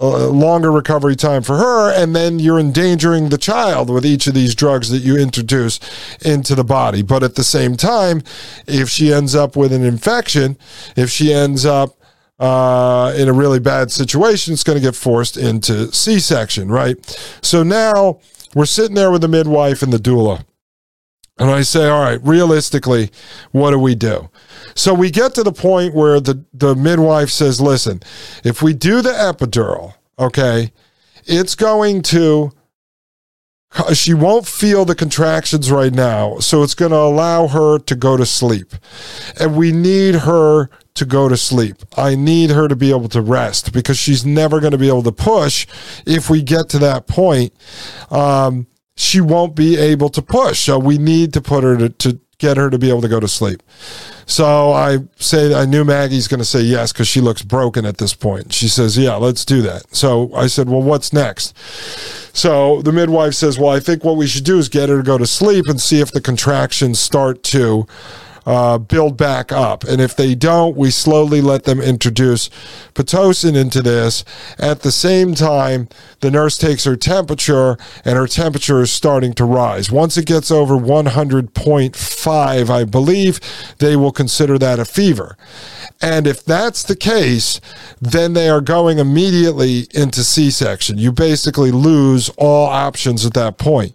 a 0.01 0.27
longer 0.27 0.73
recovery 0.73 1.15
time 1.15 1.43
for 1.43 1.57
her, 1.57 1.93
and 1.93 2.17
then 2.17 2.39
you're 2.41 2.59
endangering 2.59 3.29
the 3.29 3.39
child 3.39 3.89
with 3.91 4.05
each 4.05 4.27
of 4.27 4.35
these 4.35 4.55
drugs 4.55 4.91
that 4.91 4.99
you 4.99 5.17
introduce 5.17 5.79
into 6.25 6.55
the 6.55 6.65
body. 6.65 7.01
But 7.03 7.23
at 7.23 7.37
the 7.37 7.45
same 7.45 7.77
time, 7.77 8.23
if 8.67 8.89
she 8.89 9.13
ends 9.13 9.35
up 9.35 9.55
with 9.55 9.73
an 9.73 9.85
infection, 9.85 10.59
if 10.97 11.11
she 11.11 11.33
ends 11.33 11.65
up 11.65 11.97
uh, 12.39 13.15
in 13.17 13.29
a 13.29 13.33
really 13.33 13.61
bad 13.61 13.91
situation, 13.91 14.53
it's 14.53 14.65
going 14.65 14.79
to 14.79 14.83
get 14.83 14.95
forced 14.95 15.37
into 15.37 15.93
C 15.93 16.19
section, 16.19 16.71
right? 16.71 16.97
So 17.43 17.63
now 17.63 18.21
we're 18.55 18.67
sitting 18.67 18.95
there 18.95 19.11
with 19.11 19.23
the 19.23 19.29
midwife 19.29 19.83
and 19.83 19.93
the 19.93 19.99
doula. 19.99 20.45
And 21.39 21.51
I 21.51 21.63
say, 21.63 21.89
all 21.89 22.01
right, 22.01 22.21
realistically, 22.23 23.11
what 23.51 23.73
do 23.73 23.79
we 23.79 23.97
do? 23.97 24.31
So 24.77 24.95
we 24.95 25.11
get 25.11 25.35
to 25.35 25.43
the 25.43 25.53
point 25.53 25.95
where 25.95 26.21
the, 26.21 26.45
the 26.53 26.77
midwife 26.77 27.31
says, 27.31 27.61
listen, 27.61 28.01
if 28.45 28.63
we 28.63 28.73
do 28.73 29.03
the 29.03 29.11
epidural, 29.11 29.95
okay, 30.17 30.73
it's 31.25 31.57
going 31.57 32.03
to, 32.03 32.53
she 33.93 34.15
won't 34.15 34.47
feel 34.47 34.85
the 34.85 34.95
contractions 34.95 35.73
right 35.73 35.93
now. 35.93 36.39
So 36.39 36.63
it's 36.63 36.75
going 36.75 36.93
to 36.93 36.99
allow 36.99 37.49
her 37.49 37.81
to 37.81 37.97
go 37.97 38.17
to 38.17 38.25
sleep. 38.25 38.73
And 39.41 39.57
we 39.57 39.73
need 39.73 40.15
her 40.15 40.71
to 40.95 41.05
go 41.05 41.29
to 41.29 41.37
sleep. 41.37 41.77
I 41.97 42.15
need 42.15 42.51
her 42.51 42.69
to 42.69 42.77
be 42.77 42.91
able 42.91 43.09
to 43.11 43.21
rest 43.21 43.73
because 43.73 43.99
she's 43.99 44.25
never 44.25 44.61
going 44.61 44.73
to 44.73 44.79
be 44.79 44.89
able 44.89 45.03
to 45.03 45.13
push 45.13 45.67
if 46.07 46.31
we 46.31 46.43
get 46.43 46.69
to 46.71 46.79
that 46.81 47.07
point. 47.07 47.53
Um, 48.11 48.67
she 48.97 49.21
won't 49.21 49.57
be 49.57 49.77
able 49.77 50.09
to 50.11 50.23
push. 50.23 50.61
So 50.61 50.79
we 50.79 50.99
need 50.99 51.33
to 51.33 51.41
put 51.41 51.65
her 51.65 51.77
to, 51.77 51.89
to, 51.89 52.21
get 52.39 52.57
her 52.57 52.71
to 52.71 52.79
be 52.79 52.89
able 52.91 53.01
to 53.01 53.09
go 53.09 53.21
to 53.21 53.29
sleep. 53.29 53.63
So 54.27 54.73
I 54.73 54.99
say, 55.17 55.55
I 55.55 55.67
knew 55.67 55.85
Maggie's 55.85 56.29
going 56.29 56.41
to 56.41 56.45
say 56.45 56.61
yes 56.61 56.93
because 56.93 57.09
she 57.09 57.21
looks 57.21 57.43
broken 57.43 57.85
at 57.85 57.99
this 57.99 58.15
point. 58.15 58.53
She 58.53 58.69
says, 58.69 58.97
yeah, 58.97 59.17
let's 59.17 59.45
do 59.45 59.63
that. 59.63 59.95
So 59.95 60.35
I 60.35 60.47
said, 60.47 60.69
well, 60.69 60.83
what's 60.83 61.13
next? 61.13 61.57
So 62.37 62.83
the 62.83 62.93
midwife 62.93 63.35
says, 63.35 63.59
well, 63.59 63.71
I 63.71 63.81
think 63.81 64.03
what 64.03 64.17
we 64.17 64.27
should 64.27 64.45
do 64.45 64.59
is 64.59 64.69
get 64.69 64.89
her 64.89 64.99
to 64.99 65.03
go 65.03 65.19
to 65.19 65.27
sleep 65.27 65.67
and 65.69 65.81
see 65.81 66.01
if 66.01 66.11
the 66.11 66.21
contractions 66.21 66.99
start 66.99 67.43
to 67.45 67.87
uh, 68.47 68.79
build 68.79 69.17
back 69.17 69.53
up. 69.53 69.85
And 69.85 70.01
if 70.01 70.17
they 70.17 70.35
don't, 70.35 70.77
we 70.77 70.91
slowly 70.91 71.41
let 71.41 71.65
them 71.65 71.81
introduce 71.81 72.49
Pitocin 72.95 73.57
into 73.57 73.83
this. 73.83 74.25
At 74.59 74.81
the 74.81 74.93
same 74.93 75.35
time, 75.35 75.89
the 76.21 76.31
nurse 76.31 76.57
takes 76.57 76.85
her 76.85 76.97
temperature, 76.97 77.77
and 78.05 78.17
her 78.17 78.27
temperature 78.27 78.81
is 78.81 78.93
starting 78.93 79.33
to 79.35 79.45
rise. 79.45 79.91
Once 79.91 80.17
it 80.17 80.27
gets 80.27 80.51
over 80.51 80.77
100.5, 80.77 82.71
I 82.71 82.85
believe, 82.85 83.41
they 83.79 83.97
will 83.97 84.13
consider 84.13 84.59
that 84.59 84.79
a 84.79 84.85
fever. 84.85 85.37
And 86.01 86.27
if 86.27 86.45
that's 86.45 86.83
the 86.83 86.97
case, 86.97 87.61
then 88.01 88.33
they 88.35 88.49
are 88.49 88.61
going 88.61 88.99
immediately 88.99 89.87
into 89.95 90.23
C 90.25 90.51
section. 90.51 90.99
You 90.99 91.13
basically 91.13 91.71
lose 91.71 92.29
all 92.37 92.67
options 92.67 93.25
at 93.25 93.35
that 93.35 93.59
point. 93.59 93.95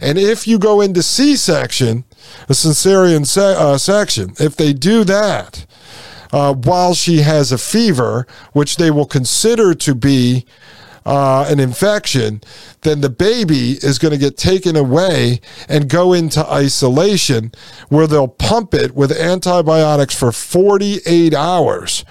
And 0.00 0.18
if 0.18 0.46
you 0.46 0.58
go 0.58 0.80
into 0.80 1.02
C 1.02 1.36
section, 1.36 2.04
a 2.48 2.52
cesarean 2.52 3.26
se- 3.26 3.56
uh, 3.56 3.78
section, 3.78 4.34
if 4.38 4.56
they 4.56 4.72
do 4.72 5.04
that, 5.04 5.66
uh, 6.32 6.54
while 6.54 6.94
she 6.94 7.18
has 7.18 7.52
a 7.52 7.58
fever, 7.58 8.26
which 8.52 8.76
they 8.76 8.90
will 8.90 9.06
consider 9.06 9.74
to 9.74 9.94
be 9.94 10.44
uh, 11.04 11.46
an 11.48 11.58
infection, 11.58 12.40
then 12.82 13.00
the 13.00 13.10
baby 13.10 13.72
is 13.82 13.98
going 13.98 14.12
to 14.12 14.18
get 14.18 14.36
taken 14.36 14.76
away 14.76 15.40
and 15.68 15.88
go 15.88 16.12
into 16.12 16.44
isolation 16.46 17.52
where 17.88 18.06
they'll 18.06 18.28
pump 18.28 18.74
it 18.74 18.94
with 18.94 19.10
antibiotics 19.10 20.14
for 20.14 20.30
48 20.30 21.34
hours 21.34 22.04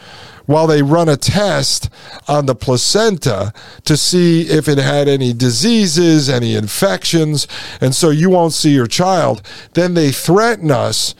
while 0.49 0.65
they 0.65 0.81
run 0.81 1.07
a 1.07 1.15
test 1.15 1.91
on 2.27 2.47
the 2.47 2.55
placenta 2.55 3.53
to 3.85 3.95
see 3.95 4.41
if 4.49 4.67
it 4.67 4.79
had 4.79 5.07
any 5.07 5.31
diseases, 5.31 6.27
any 6.27 6.55
infections, 6.55 7.47
and 7.79 7.93
so 7.93 8.09
you 8.09 8.31
won't 8.31 8.51
see 8.51 8.71
your 8.71 8.87
child. 8.87 9.43
Then 9.75 9.93
they 9.93 10.11
threaten 10.11 10.71
us 10.71 11.13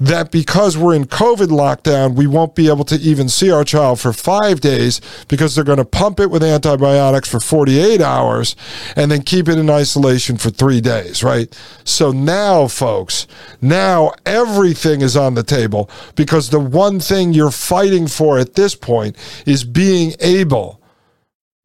that 0.00 0.30
because 0.30 0.76
we're 0.76 0.94
in 0.94 1.06
COVID 1.06 1.48
lockdown, 1.48 2.14
we 2.14 2.26
won't 2.26 2.54
be 2.54 2.68
able 2.68 2.84
to 2.84 2.96
even 2.96 3.28
see 3.28 3.50
our 3.50 3.64
child 3.64 4.00
for 4.00 4.12
five 4.12 4.60
days 4.60 5.00
because 5.28 5.54
they're 5.54 5.64
going 5.64 5.78
to 5.78 5.84
pump 5.84 6.20
it 6.20 6.30
with 6.30 6.42
antibiotics 6.42 7.30
for 7.30 7.40
48 7.40 8.00
hours 8.00 8.56
and 8.94 9.10
then 9.10 9.22
keep 9.22 9.48
it 9.48 9.58
in 9.58 9.70
isolation 9.70 10.36
for 10.36 10.50
three 10.50 10.80
days, 10.80 11.24
right? 11.24 11.56
So 11.84 12.12
now, 12.12 12.68
folks, 12.68 13.26
now 13.60 14.12
everything 14.24 15.00
is 15.00 15.16
on 15.16 15.34
the 15.34 15.42
table 15.42 15.90
because 16.14 16.50
the 16.50 16.60
one 16.60 17.00
thing 17.00 17.32
you're 17.32 17.50
fighting 17.50 18.06
for 18.06 18.38
at 18.38 18.54
this 18.54 18.74
point 18.74 19.16
is 19.46 19.64
being 19.64 20.14
able 20.20 20.82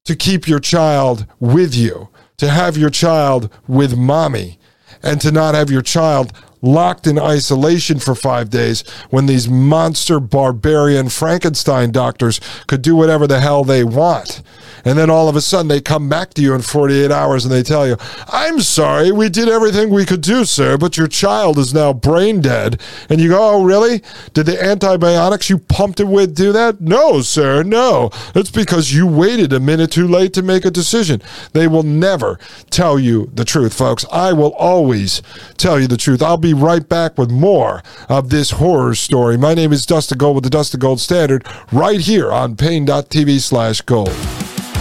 to 0.05 0.15
keep 0.15 0.47
your 0.47 0.59
child 0.59 1.25
with 1.39 1.75
you, 1.75 2.09
to 2.37 2.49
have 2.49 2.77
your 2.77 2.89
child 2.89 3.51
with 3.67 3.95
mommy, 3.95 4.57
and 5.03 5.21
to 5.21 5.31
not 5.31 5.55
have 5.55 5.69
your 5.69 5.81
child 5.81 6.33
locked 6.61 7.07
in 7.07 7.17
isolation 7.17 7.99
for 7.99 8.15
five 8.15 8.49
days 8.49 8.87
when 9.09 9.25
these 9.25 9.49
monster 9.49 10.19
barbarian 10.19 11.09
Frankenstein 11.09 11.91
doctors 11.91 12.39
could 12.67 12.81
do 12.81 12.95
whatever 12.95 13.27
the 13.27 13.39
hell 13.39 13.63
they 13.63 13.83
want. 13.83 14.41
And 14.83 14.97
then 14.97 15.09
all 15.09 15.29
of 15.29 15.35
a 15.35 15.41
sudden 15.41 15.67
they 15.67 15.81
come 15.81 16.09
back 16.09 16.33
to 16.33 16.41
you 16.41 16.53
in 16.53 16.61
48 16.61 17.11
hours 17.11 17.45
and 17.45 17.53
they 17.53 17.63
tell 17.63 17.87
you, 17.87 17.97
I'm 18.27 18.61
sorry, 18.61 19.11
we 19.11 19.29
did 19.29 19.47
everything 19.47 19.89
we 19.89 20.05
could 20.05 20.21
do, 20.21 20.45
sir, 20.45 20.77
but 20.77 20.97
your 20.97 21.07
child 21.07 21.57
is 21.57 21.73
now 21.73 21.93
brain 21.93 22.41
dead. 22.41 22.81
And 23.09 23.21
you 23.21 23.29
go, 23.29 23.41
Oh, 23.41 23.63
really? 23.63 24.01
Did 24.33 24.45
the 24.45 24.63
antibiotics 24.63 25.49
you 25.49 25.57
pumped 25.57 25.99
it 25.99 26.07
with 26.07 26.35
do 26.35 26.51
that? 26.51 26.81
No, 26.81 27.21
sir, 27.21 27.63
no. 27.63 28.11
It's 28.33 28.51
because 28.51 28.93
you 28.93 29.07
waited 29.07 29.53
a 29.53 29.59
minute 29.59 29.91
too 29.91 30.07
late 30.07 30.33
to 30.33 30.41
make 30.41 30.65
a 30.65 30.71
decision. 30.71 31.21
They 31.53 31.67
will 31.67 31.83
never 31.83 32.39
tell 32.69 32.99
you 32.99 33.29
the 33.33 33.45
truth, 33.45 33.73
folks. 33.73 34.05
I 34.11 34.33
will 34.33 34.53
always 34.53 35.21
tell 35.57 35.79
you 35.79 35.87
the 35.87 35.97
truth. 35.97 36.21
I'll 36.21 36.37
be 36.37 36.50
right 36.53 36.87
back 36.87 37.17
with 37.17 37.31
more 37.31 37.81
of 38.09 38.29
this 38.29 38.51
horror 38.51 38.95
story. 38.95 39.37
My 39.37 39.53
name 39.53 39.71
is 39.73 39.85
Dustin 39.85 40.17
Gold 40.17 40.35
with 40.35 40.43
the 40.43 40.49
Dustin 40.49 40.79
Gold 40.79 40.99
Standard 40.99 41.45
right 41.71 41.99
here 41.99 42.31
on 42.31 42.55
Paine.tv 42.55 43.39
slash 43.39 43.81
gold. 43.81 44.15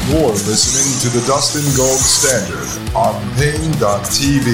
You're 0.09 0.33
listening 0.33 0.99
to 1.03 1.19
the 1.19 1.25
Dustin 1.27 1.63
Gold 1.77 2.01
Standard 2.01 2.67
on 2.97 3.15
Paine.tv. 3.37 4.47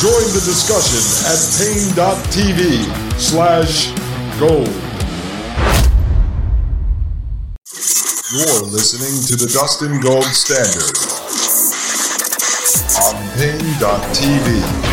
Join 0.00 0.26
the 0.32 0.42
discussion 0.44 1.00
at 1.28 1.40
Paine.tv 1.58 3.20
slash 3.20 3.92
gold. 4.38 4.68
You're 8.32 8.66
listening 8.66 9.22
to 9.28 9.36
the 9.36 9.52
Dustin 9.52 10.00
Gold 10.00 10.24
Standard 10.24 10.96
on 12.98 13.14
Paine.tv. 13.38 14.83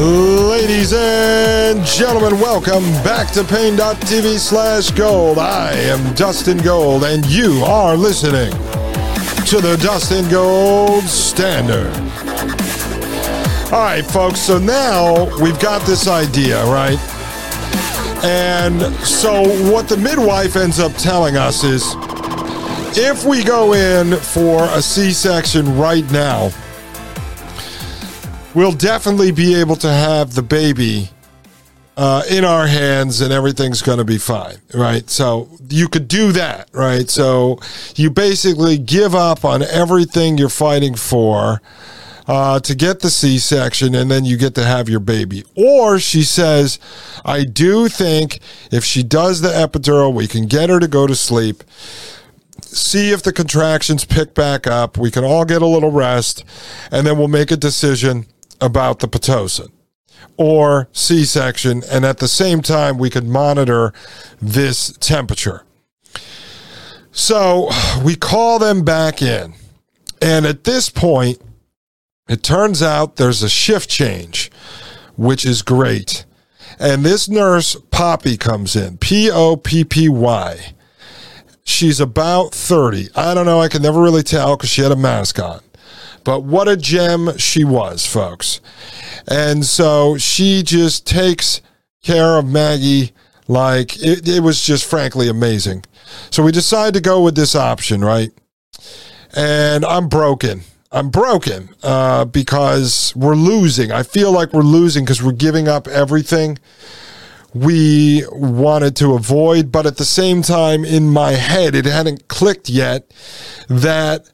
Ladies 0.00 0.92
and 0.94 1.84
gentlemen, 1.84 2.40
welcome 2.40 2.84
back 3.04 3.30
to 3.32 3.44
Paine.tv 3.44 4.38
slash 4.38 4.90
gold. 4.92 5.38
I 5.38 5.72
am 5.72 6.14
Dustin 6.14 6.56
Gold, 6.58 7.04
and 7.04 7.26
you 7.26 7.62
are 7.64 7.96
listening 7.96 8.50
to 9.46 9.60
the 9.60 9.78
Dustin 9.82 10.26
Gold 10.30 11.02
Standard. 11.04 11.94
All 13.72 13.80
right, 13.82 14.04
folks, 14.04 14.40
so 14.40 14.58
now 14.58 15.28
we've 15.40 15.60
got 15.60 15.86
this 15.86 16.08
idea, 16.08 16.64
right? 16.64 16.98
And 18.24 18.80
so 19.04 19.42
what 19.70 19.88
the 19.88 19.96
midwife 19.96 20.56
ends 20.56 20.78
up 20.80 20.92
telling 20.94 21.36
us 21.36 21.62
is 21.62 21.84
if 22.96 23.24
we 23.24 23.44
go 23.44 23.74
in 23.74 24.16
for 24.16 24.64
a 24.70 24.80
C 24.80 25.12
section 25.12 25.76
right 25.76 26.10
now, 26.10 26.50
we'll 28.54 28.72
definitely 28.72 29.30
be 29.30 29.54
able 29.54 29.76
to 29.76 29.92
have 29.92 30.34
the 30.34 30.42
baby 30.42 31.10
uh, 31.96 32.22
in 32.30 32.44
our 32.44 32.66
hands 32.66 33.20
and 33.20 33.32
everything's 33.32 33.82
going 33.82 33.98
to 33.98 34.04
be 34.04 34.18
fine, 34.18 34.56
right? 34.74 35.08
So 35.10 35.48
you 35.68 35.88
could 35.88 36.08
do 36.08 36.32
that, 36.32 36.68
right? 36.72 37.08
So 37.08 37.60
you 37.94 38.10
basically 38.10 38.78
give 38.78 39.14
up 39.14 39.44
on 39.44 39.62
everything 39.62 40.38
you're 40.38 40.48
fighting 40.48 40.94
for. 40.94 41.60
Uh, 42.26 42.60
to 42.60 42.76
get 42.76 43.00
the 43.00 43.10
C 43.10 43.38
section, 43.38 43.92
and 43.92 44.08
then 44.08 44.24
you 44.24 44.36
get 44.36 44.54
to 44.54 44.64
have 44.64 44.88
your 44.88 45.00
baby. 45.00 45.42
Or 45.56 45.98
she 45.98 46.22
says, 46.22 46.78
I 47.24 47.42
do 47.42 47.88
think 47.88 48.38
if 48.70 48.84
she 48.84 49.02
does 49.02 49.40
the 49.40 49.48
epidural, 49.48 50.14
we 50.14 50.28
can 50.28 50.46
get 50.46 50.70
her 50.70 50.78
to 50.78 50.86
go 50.86 51.08
to 51.08 51.16
sleep 51.16 51.64
see 52.62 53.10
if 53.10 53.20
the 53.22 53.32
contractions 53.32 54.04
pick 54.04 54.32
back 54.32 54.66
up. 54.66 54.96
We 54.96 55.10
can 55.10 55.24
all 55.24 55.44
get 55.44 55.60
a 55.60 55.66
little 55.66 55.90
rest, 55.90 56.44
and 56.92 57.04
then 57.04 57.18
we'll 57.18 57.26
make 57.26 57.50
a 57.50 57.56
decision 57.56 58.26
about 58.60 59.00
the 59.00 59.08
Pitocin 59.08 59.70
or 60.36 60.88
C 60.92 61.24
section. 61.24 61.82
And 61.90 62.04
at 62.04 62.18
the 62.18 62.28
same 62.28 62.62
time, 62.62 62.98
we 62.98 63.10
could 63.10 63.26
monitor 63.26 63.92
this 64.40 64.92
temperature. 64.98 65.64
So 67.12 67.70
we 68.04 68.16
call 68.16 68.58
them 68.58 68.84
back 68.84 69.20
in. 69.20 69.54
And 70.22 70.46
at 70.46 70.64
this 70.64 70.90
point, 70.90 71.40
it 72.28 72.42
turns 72.42 72.82
out 72.82 73.16
there's 73.16 73.42
a 73.42 73.48
shift 73.48 73.90
change, 73.90 74.50
which 75.16 75.44
is 75.44 75.62
great. 75.62 76.24
And 76.78 77.04
this 77.04 77.28
nurse, 77.28 77.76
Poppy, 77.90 78.36
comes 78.36 78.76
in 78.76 78.98
P 78.98 79.30
O 79.30 79.56
P 79.56 79.84
P 79.84 80.08
Y. 80.08 80.74
She's 81.64 82.00
about 82.00 82.52
30. 82.54 83.10
I 83.14 83.34
don't 83.34 83.46
know. 83.46 83.60
I 83.60 83.68
can 83.68 83.82
never 83.82 84.00
really 84.00 84.22
tell 84.22 84.56
because 84.56 84.70
she 84.70 84.82
had 84.82 84.92
a 84.92 84.96
mask 84.96 85.38
on. 85.38 85.60
But 86.24 86.44
what 86.44 86.68
a 86.68 86.76
gem 86.76 87.36
she 87.38 87.64
was, 87.64 88.06
folks. 88.06 88.60
And 89.28 89.64
so 89.64 90.16
she 90.18 90.62
just 90.62 91.06
takes 91.06 91.60
care 92.02 92.38
of 92.38 92.46
Maggie 92.46 93.12
like 93.48 93.96
it, 94.00 94.28
it 94.28 94.40
was 94.40 94.62
just 94.64 94.84
frankly 94.88 95.28
amazing. 95.28 95.84
So 96.30 96.42
we 96.42 96.52
decided 96.52 96.94
to 96.94 97.00
go 97.00 97.22
with 97.22 97.34
this 97.34 97.54
option, 97.54 98.02
right? 98.02 98.30
And 99.34 99.84
I'm 99.84 100.08
broken. 100.08 100.62
I'm 100.92 101.10
broken 101.10 101.68
uh, 101.82 102.24
because 102.24 103.14
we're 103.14 103.36
losing. 103.36 103.92
I 103.92 104.02
feel 104.02 104.32
like 104.32 104.52
we're 104.52 104.62
losing 104.62 105.04
because 105.04 105.22
we're 105.22 105.32
giving 105.32 105.68
up 105.68 105.86
everything 105.86 106.58
we 107.54 108.24
wanted 108.30 108.96
to 108.96 109.14
avoid. 109.14 109.70
But 109.70 109.86
at 109.86 109.98
the 109.98 110.04
same 110.04 110.42
time, 110.42 110.84
in 110.84 111.08
my 111.08 111.32
head, 111.32 111.74
it 111.74 111.84
hadn't 111.84 112.28
clicked 112.28 112.68
yet 112.68 113.12
that 113.68 114.30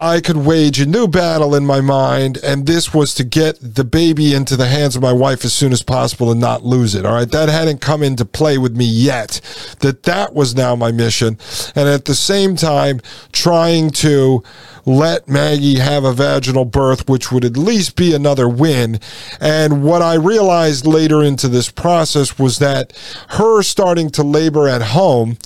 I 0.00 0.20
could 0.20 0.36
wage 0.36 0.78
a 0.80 0.86
new 0.86 1.08
battle 1.08 1.56
in 1.56 1.66
my 1.66 1.80
mind, 1.80 2.38
and 2.44 2.66
this 2.66 2.94
was 2.94 3.14
to 3.14 3.24
get 3.24 3.58
the 3.60 3.82
baby 3.82 4.32
into 4.32 4.56
the 4.56 4.68
hands 4.68 4.94
of 4.94 5.02
my 5.02 5.12
wife 5.12 5.44
as 5.44 5.52
soon 5.52 5.72
as 5.72 5.82
possible 5.82 6.30
and 6.30 6.40
not 6.40 6.64
lose 6.64 6.94
it. 6.94 7.04
All 7.04 7.14
right, 7.14 7.28
that 7.32 7.48
hadn't 7.48 7.80
come 7.80 8.04
into 8.04 8.24
play 8.24 8.58
with 8.58 8.76
me 8.76 8.84
yet. 8.84 9.40
That 9.80 10.04
that 10.04 10.34
was 10.34 10.54
now 10.54 10.76
my 10.76 10.92
mission, 10.92 11.36
and 11.74 11.88
at 11.88 12.04
the 12.04 12.14
same 12.14 12.54
time, 12.54 13.00
trying 13.32 13.90
to 13.90 14.44
let 14.86 15.26
Maggie 15.26 15.80
have 15.80 16.04
a 16.04 16.12
vaginal 16.12 16.64
birth, 16.64 17.08
which 17.08 17.32
would 17.32 17.44
at 17.44 17.56
least 17.56 17.96
be 17.96 18.14
another 18.14 18.48
win. 18.48 19.00
And 19.40 19.82
what 19.82 20.00
I 20.00 20.14
realized 20.14 20.86
later 20.86 21.24
into 21.24 21.48
this 21.48 21.70
process 21.70 22.38
was 22.38 22.60
that 22.60 22.96
her 23.30 23.64
starting 23.64 24.10
to 24.10 24.22
labor 24.22 24.68
at 24.68 24.80
home 24.80 25.38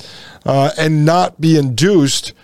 uh, 0.45 0.73
and 0.77 1.07
not 1.07 1.41
be 1.41 1.57
induced 1.57 2.35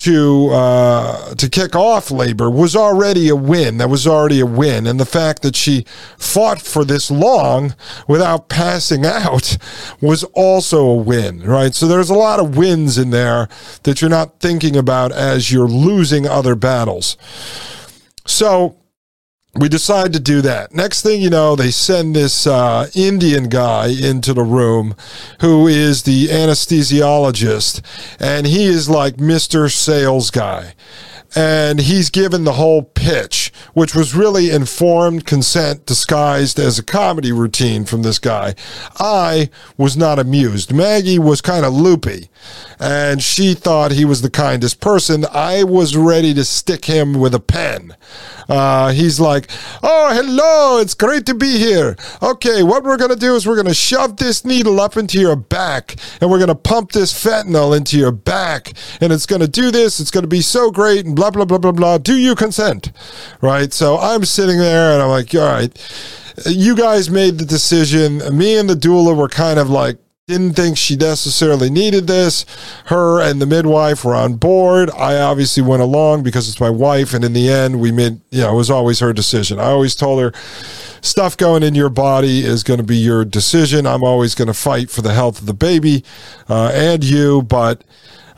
to 0.00 0.48
uh, 0.50 1.34
to 1.34 1.48
kick 1.48 1.74
off 1.74 2.12
labor 2.12 2.48
was 2.48 2.76
already 2.76 3.28
a 3.28 3.34
win. 3.34 3.78
That 3.78 3.90
was 3.90 4.06
already 4.06 4.38
a 4.38 4.46
win, 4.46 4.86
and 4.86 5.00
the 5.00 5.04
fact 5.04 5.42
that 5.42 5.56
she 5.56 5.84
fought 6.16 6.62
for 6.62 6.84
this 6.84 7.10
long 7.10 7.74
without 8.06 8.48
passing 8.48 9.04
out 9.04 9.56
was 10.00 10.22
also 10.34 10.86
a 10.86 10.94
win. 10.94 11.42
Right. 11.42 11.74
So 11.74 11.88
there's 11.88 12.10
a 12.10 12.14
lot 12.14 12.38
of 12.38 12.56
wins 12.56 12.96
in 12.96 13.10
there 13.10 13.48
that 13.82 14.00
you're 14.00 14.10
not 14.10 14.38
thinking 14.38 14.76
about 14.76 15.10
as 15.10 15.50
you're 15.50 15.68
losing 15.68 16.26
other 16.28 16.54
battles. 16.54 17.16
So 18.24 18.76
we 19.58 19.68
decide 19.68 20.12
to 20.12 20.20
do 20.20 20.40
that. 20.42 20.72
Next 20.72 21.02
thing 21.02 21.20
you 21.20 21.30
know, 21.30 21.56
they 21.56 21.70
send 21.70 22.14
this 22.14 22.46
uh, 22.46 22.88
Indian 22.94 23.48
guy 23.48 23.88
into 23.88 24.32
the 24.32 24.42
room 24.42 24.94
who 25.40 25.66
is 25.66 26.04
the 26.04 26.28
anesthesiologist, 26.28 27.82
and 28.20 28.46
he 28.46 28.66
is 28.66 28.88
like 28.88 29.16
Mr. 29.16 29.70
Sales 29.70 30.30
Guy. 30.30 30.74
And 31.36 31.80
he's 31.80 32.10
given 32.10 32.44
the 32.44 32.54
whole 32.54 32.82
pitch, 32.82 33.52
which 33.74 33.94
was 33.94 34.14
really 34.14 34.50
informed 34.50 35.26
consent 35.26 35.86
disguised 35.86 36.58
as 36.58 36.78
a 36.78 36.82
comedy 36.82 37.32
routine 37.32 37.84
from 37.84 38.02
this 38.02 38.18
guy. 38.18 38.54
I 38.98 39.50
was 39.76 39.96
not 39.96 40.18
amused. 40.18 40.72
Maggie 40.72 41.18
was 41.18 41.40
kind 41.40 41.64
of 41.64 41.74
loopy 41.74 42.28
and 42.80 43.22
she 43.22 43.54
thought 43.54 43.90
he 43.92 44.04
was 44.04 44.22
the 44.22 44.30
kindest 44.30 44.80
person. 44.80 45.24
I 45.32 45.64
was 45.64 45.96
ready 45.96 46.32
to 46.34 46.44
stick 46.44 46.84
him 46.84 47.14
with 47.14 47.34
a 47.34 47.40
pen. 47.40 47.94
Uh, 48.48 48.92
he's 48.92 49.20
like, 49.20 49.50
Oh, 49.82 50.10
hello, 50.14 50.80
it's 50.80 50.94
great 50.94 51.26
to 51.26 51.34
be 51.34 51.58
here. 51.58 51.96
Okay, 52.22 52.62
what 52.62 52.84
we're 52.84 52.96
going 52.96 53.10
to 53.10 53.16
do 53.16 53.34
is 53.34 53.46
we're 53.46 53.54
going 53.54 53.66
to 53.66 53.74
shove 53.74 54.16
this 54.16 54.44
needle 54.44 54.80
up 54.80 54.96
into 54.96 55.20
your 55.20 55.36
back 55.36 55.96
and 56.20 56.30
we're 56.30 56.38
going 56.38 56.48
to 56.48 56.54
pump 56.54 56.92
this 56.92 57.12
fentanyl 57.12 57.76
into 57.76 57.98
your 57.98 58.12
back 58.12 58.72
and 59.00 59.12
it's 59.12 59.26
going 59.26 59.42
to 59.42 59.48
do 59.48 59.70
this. 59.70 60.00
It's 60.00 60.10
going 60.10 60.24
to 60.24 60.28
be 60.28 60.40
so 60.40 60.70
great 60.70 61.04
and 61.04 61.16
blah, 61.18 61.30
blah, 61.30 61.44
blah, 61.44 61.58
blah, 61.58 61.72
blah. 61.72 61.98
Do 61.98 62.16
you 62.16 62.34
consent? 62.34 62.92
Right. 63.40 63.72
So 63.72 63.98
I'm 63.98 64.24
sitting 64.24 64.58
there 64.58 64.92
and 64.92 65.02
I'm 65.02 65.08
like, 65.10 65.34
All 65.34 65.40
right 65.40 65.72
you 66.46 66.76
guys 66.76 67.10
made 67.10 67.38
the 67.38 67.44
decision. 67.44 68.18
Me 68.36 68.56
and 68.56 68.68
the 68.68 68.74
doula 68.74 69.16
were 69.16 69.28
kind 69.28 69.58
of 69.58 69.70
like 69.70 69.98
didn't 70.28 70.52
think 70.52 70.76
she 70.76 70.94
necessarily 70.94 71.70
needed 71.70 72.06
this. 72.06 72.44
Her 72.86 73.20
and 73.20 73.40
the 73.40 73.46
midwife 73.46 74.04
were 74.04 74.14
on 74.14 74.34
board. 74.34 74.90
I 74.90 75.18
obviously 75.18 75.62
went 75.62 75.82
along 75.82 76.22
because 76.22 76.48
it's 76.48 76.60
my 76.60 76.68
wife, 76.68 77.14
and 77.14 77.24
in 77.24 77.32
the 77.32 77.48
end, 77.48 77.80
we 77.80 77.90
made 77.90 78.20
you 78.30 78.42
know 78.42 78.52
it 78.52 78.56
was 78.56 78.70
always 78.70 79.00
her 79.00 79.12
decision. 79.12 79.58
I 79.58 79.70
always 79.70 79.94
told 79.94 80.20
her 80.20 80.32
stuff 81.00 81.36
going 81.36 81.62
in 81.62 81.74
your 81.74 81.88
body 81.88 82.40
is 82.40 82.62
going 82.62 82.78
to 82.78 82.84
be 82.84 82.96
your 82.96 83.24
decision. 83.24 83.86
I'm 83.86 84.04
always 84.04 84.34
going 84.34 84.48
to 84.48 84.54
fight 84.54 84.90
for 84.90 85.00
the 85.00 85.14
health 85.14 85.40
of 85.40 85.46
the 85.46 85.54
baby 85.54 86.04
uh, 86.48 86.70
and 86.74 87.02
you, 87.02 87.42
but 87.42 87.82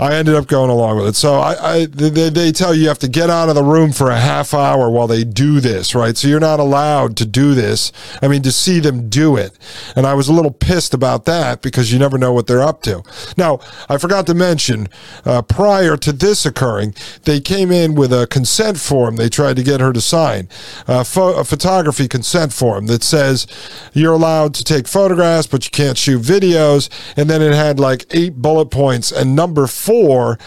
I 0.00 0.14
ended 0.14 0.34
up 0.34 0.46
going 0.46 0.70
along 0.70 0.96
with 0.96 1.08
it. 1.08 1.16
So 1.16 1.34
I, 1.34 1.74
I 1.74 1.86
they, 1.86 2.30
they 2.30 2.52
tell 2.52 2.74
you 2.74 2.82
you 2.82 2.88
have 2.88 2.98
to 3.00 3.08
get 3.08 3.28
out 3.28 3.50
of 3.50 3.54
the 3.54 3.62
room 3.62 3.92
for 3.92 4.10
a 4.10 4.18
half 4.18 4.54
hour 4.54 4.88
while 4.88 5.06
they 5.06 5.24
do 5.24 5.60
this, 5.60 5.94
right? 5.94 6.16
So 6.16 6.26
you're 6.26 6.40
not 6.40 6.58
allowed 6.58 7.18
to 7.18 7.26
do 7.26 7.54
this. 7.54 7.92
I 8.22 8.28
mean, 8.28 8.40
to 8.42 8.52
see 8.52 8.80
them 8.80 9.10
do 9.10 9.36
it. 9.36 9.58
And 9.94 10.06
I 10.06 10.14
was 10.14 10.28
a 10.28 10.32
little 10.32 10.52
pissed 10.52 10.94
about 10.94 11.26
that 11.26 11.60
because 11.60 11.92
you 11.92 11.98
never 11.98 12.16
know 12.16 12.32
what 12.32 12.46
they're 12.46 12.62
up 12.62 12.80
to. 12.82 13.02
Now, 13.36 13.60
I 13.90 13.98
forgot 13.98 14.26
to 14.28 14.34
mention, 14.34 14.88
uh, 15.26 15.42
prior 15.42 15.98
to 15.98 16.12
this 16.12 16.46
occurring, 16.46 16.94
they 17.24 17.38
came 17.38 17.70
in 17.70 17.94
with 17.94 18.12
a 18.12 18.26
consent 18.26 18.78
form 18.78 19.16
they 19.16 19.28
tried 19.28 19.56
to 19.56 19.62
get 19.62 19.80
her 19.80 19.92
to 19.92 20.00
sign, 20.00 20.48
a, 20.88 21.04
pho- 21.04 21.38
a 21.38 21.44
photography 21.44 22.08
consent 22.08 22.54
form 22.54 22.86
that 22.86 23.02
says 23.02 23.46
you're 23.92 24.14
allowed 24.14 24.54
to 24.54 24.64
take 24.64 24.88
photographs, 24.88 25.46
but 25.46 25.66
you 25.66 25.70
can't 25.70 25.98
shoot 25.98 26.22
videos. 26.22 26.88
And 27.18 27.28
then 27.28 27.42
it 27.42 27.52
had 27.52 27.78
like 27.78 28.06
eight 28.12 28.36
bullet 28.36 28.70
points 28.70 29.12
and 29.12 29.36
number 29.36 29.66
four 29.66 29.89
four 29.90 30.38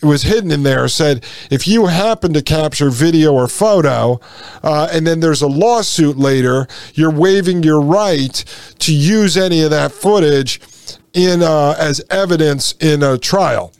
was 0.00 0.22
hidden 0.22 0.52
in 0.52 0.62
there 0.62 0.86
said 0.86 1.24
if 1.50 1.66
you 1.66 1.86
happen 1.86 2.32
to 2.32 2.40
capture 2.40 2.88
video 2.88 3.32
or 3.32 3.48
photo 3.48 4.20
uh, 4.62 4.88
and 4.92 5.04
then 5.04 5.18
there's 5.18 5.42
a 5.42 5.48
lawsuit 5.48 6.16
later 6.16 6.68
you're 6.94 7.10
waiving 7.10 7.64
your 7.64 7.80
right 7.80 8.44
to 8.78 8.94
use 8.94 9.36
any 9.36 9.60
of 9.60 9.70
that 9.70 9.90
footage 9.90 10.60
in 11.14 11.42
uh, 11.42 11.74
as 11.78 12.00
evidence 12.10 12.76
in 12.78 13.02
a 13.02 13.18
trial 13.18 13.72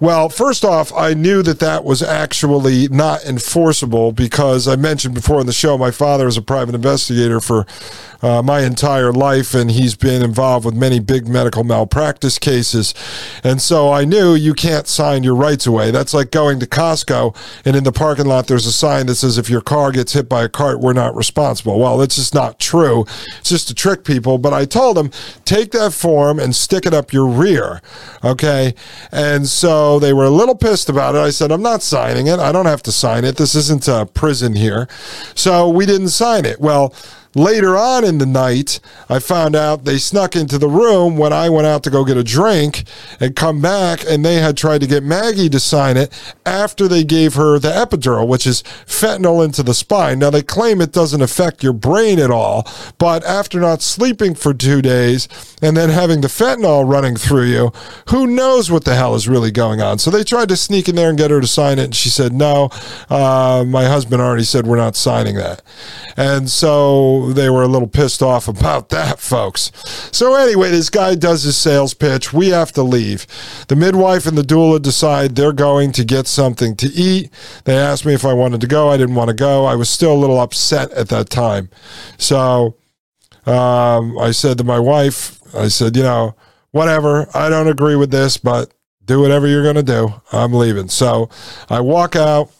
well, 0.00 0.30
first 0.30 0.64
off, 0.64 0.92
I 0.94 1.12
knew 1.12 1.42
that 1.42 1.60
that 1.60 1.84
was 1.84 2.02
actually 2.02 2.88
not 2.88 3.22
enforceable 3.24 4.12
because 4.12 4.66
I 4.66 4.76
mentioned 4.76 5.14
before 5.14 5.40
in 5.40 5.46
the 5.46 5.52
show 5.52 5.76
my 5.76 5.90
father 5.90 6.26
is 6.26 6.38
a 6.38 6.42
private 6.42 6.74
investigator 6.74 7.40
for 7.40 7.66
uh, 8.22 8.42
my 8.42 8.62
entire 8.62 9.12
life, 9.12 9.54
and 9.54 9.70
he's 9.70 9.94
been 9.94 10.22
involved 10.22 10.64
with 10.66 10.74
many 10.74 11.00
big 11.00 11.28
medical 11.28 11.64
malpractice 11.64 12.38
cases. 12.38 12.94
And 13.44 13.60
so 13.62 13.92
I 13.92 14.04
knew 14.04 14.34
you 14.34 14.54
can't 14.54 14.86
sign 14.86 15.22
your 15.22 15.34
rights 15.34 15.66
away. 15.66 15.90
That's 15.90 16.14
like 16.14 16.30
going 16.30 16.60
to 16.60 16.66
Costco, 16.66 17.36
and 17.64 17.76
in 17.76 17.84
the 17.84 17.92
parking 17.92 18.26
lot, 18.26 18.46
there's 18.46 18.66
a 18.66 18.72
sign 18.72 19.06
that 19.06 19.16
says, 19.16 19.38
if 19.38 19.50
your 19.50 19.60
car 19.62 19.92
gets 19.92 20.12
hit 20.14 20.28
by 20.28 20.44
a 20.44 20.48
cart, 20.48 20.80
we're 20.80 20.92
not 20.92 21.14
responsible. 21.14 21.78
Well, 21.78 21.98
that's 21.98 22.16
just 22.16 22.34
not 22.34 22.58
true. 22.58 23.04
It's 23.38 23.50
just 23.50 23.68
to 23.68 23.74
trick 23.74 24.04
people. 24.04 24.38
But 24.38 24.52
I 24.52 24.64
told 24.64 24.98
him, 24.98 25.10
take 25.44 25.72
that 25.72 25.92
form 25.92 26.38
and 26.38 26.54
stick 26.54 26.86
it 26.86 26.94
up 26.94 27.12
your 27.12 27.26
rear. 27.26 27.80
Okay. 28.22 28.74
And 29.12 29.46
so 29.48 29.89
they 29.98 30.12
were 30.12 30.24
a 30.24 30.30
little 30.30 30.54
pissed 30.54 30.88
about 30.88 31.14
it. 31.14 31.18
I 31.18 31.30
said, 31.30 31.50
I'm 31.50 31.62
not 31.62 31.82
signing 31.82 32.26
it. 32.26 32.38
I 32.38 32.52
don't 32.52 32.66
have 32.66 32.82
to 32.84 32.92
sign 32.92 33.24
it. 33.24 33.36
This 33.36 33.54
isn't 33.54 33.88
a 33.88 34.06
prison 34.06 34.54
here. 34.54 34.88
So 35.34 35.68
we 35.68 35.86
didn't 35.86 36.10
sign 36.10 36.44
it. 36.44 36.60
Well, 36.60 36.94
Later 37.34 37.76
on 37.76 38.04
in 38.04 38.18
the 38.18 38.26
night, 38.26 38.80
I 39.08 39.20
found 39.20 39.54
out 39.54 39.84
they 39.84 39.98
snuck 39.98 40.34
into 40.34 40.58
the 40.58 40.68
room 40.68 41.16
when 41.16 41.32
I 41.32 41.48
went 41.48 41.66
out 41.66 41.84
to 41.84 41.90
go 41.90 42.04
get 42.04 42.16
a 42.16 42.24
drink 42.24 42.82
and 43.20 43.36
come 43.36 43.60
back, 43.60 44.04
and 44.04 44.24
they 44.24 44.36
had 44.36 44.56
tried 44.56 44.80
to 44.80 44.88
get 44.88 45.04
Maggie 45.04 45.48
to 45.50 45.60
sign 45.60 45.96
it 45.96 46.12
after 46.44 46.88
they 46.88 47.04
gave 47.04 47.34
her 47.34 47.60
the 47.60 47.70
epidural, 47.70 48.26
which 48.26 48.48
is 48.48 48.64
fentanyl 48.84 49.44
into 49.44 49.62
the 49.62 49.74
spine. 49.74 50.18
Now, 50.18 50.30
they 50.30 50.42
claim 50.42 50.80
it 50.80 50.90
doesn't 50.90 51.22
affect 51.22 51.62
your 51.62 51.72
brain 51.72 52.18
at 52.18 52.32
all, 52.32 52.66
but 52.98 53.24
after 53.24 53.60
not 53.60 53.80
sleeping 53.80 54.34
for 54.34 54.52
two 54.52 54.82
days 54.82 55.28
and 55.62 55.76
then 55.76 55.90
having 55.90 56.22
the 56.22 56.28
fentanyl 56.28 56.90
running 56.90 57.14
through 57.14 57.44
you, 57.44 57.72
who 58.08 58.26
knows 58.26 58.72
what 58.72 58.84
the 58.84 58.96
hell 58.96 59.14
is 59.14 59.28
really 59.28 59.52
going 59.52 59.80
on? 59.80 60.00
So 60.00 60.10
they 60.10 60.24
tried 60.24 60.48
to 60.48 60.56
sneak 60.56 60.88
in 60.88 60.96
there 60.96 61.10
and 61.10 61.18
get 61.18 61.30
her 61.30 61.40
to 61.40 61.46
sign 61.46 61.78
it, 61.78 61.84
and 61.84 61.94
she 61.94 62.08
said, 62.08 62.32
No, 62.32 62.70
uh, 63.08 63.64
my 63.68 63.84
husband 63.84 64.20
already 64.20 64.42
said 64.42 64.66
we're 64.66 64.76
not 64.76 64.96
signing 64.96 65.36
that. 65.36 65.62
And 66.16 66.50
so 66.50 67.19
they 67.28 67.50
were 67.50 67.62
a 67.62 67.68
little 67.68 67.88
pissed 67.88 68.22
off 68.22 68.48
about 68.48 68.88
that, 68.90 69.20
folks. 69.20 69.70
So, 70.12 70.34
anyway, 70.34 70.70
this 70.70 70.90
guy 70.90 71.14
does 71.14 71.42
his 71.42 71.56
sales 71.56 71.94
pitch. 71.94 72.32
We 72.32 72.48
have 72.48 72.72
to 72.72 72.82
leave. 72.82 73.26
The 73.68 73.76
midwife 73.76 74.26
and 74.26 74.36
the 74.36 74.42
doula 74.42 74.80
decide 74.80 75.36
they're 75.36 75.52
going 75.52 75.92
to 75.92 76.04
get 76.04 76.26
something 76.26 76.76
to 76.76 76.86
eat. 76.88 77.30
They 77.64 77.76
asked 77.76 78.04
me 78.06 78.14
if 78.14 78.24
I 78.24 78.32
wanted 78.32 78.60
to 78.62 78.66
go. 78.66 78.88
I 78.88 78.96
didn't 78.96 79.14
want 79.14 79.28
to 79.28 79.34
go. 79.34 79.64
I 79.64 79.74
was 79.74 79.88
still 79.88 80.12
a 80.12 80.18
little 80.18 80.40
upset 80.40 80.90
at 80.92 81.08
that 81.08 81.30
time. 81.30 81.68
So, 82.18 82.76
um, 83.46 84.18
I 84.18 84.30
said 84.32 84.58
to 84.58 84.64
my 84.64 84.78
wife, 84.78 85.38
I 85.54 85.68
said, 85.68 85.96
you 85.96 86.02
know, 86.02 86.34
whatever. 86.70 87.28
I 87.34 87.48
don't 87.48 87.68
agree 87.68 87.96
with 87.96 88.10
this, 88.10 88.36
but 88.36 88.72
do 89.04 89.20
whatever 89.20 89.46
you're 89.46 89.62
going 89.62 89.76
to 89.76 89.82
do. 89.82 90.14
I'm 90.32 90.52
leaving. 90.52 90.88
So 90.88 91.28
I 91.68 91.80
walk 91.80 92.16
out. 92.16 92.50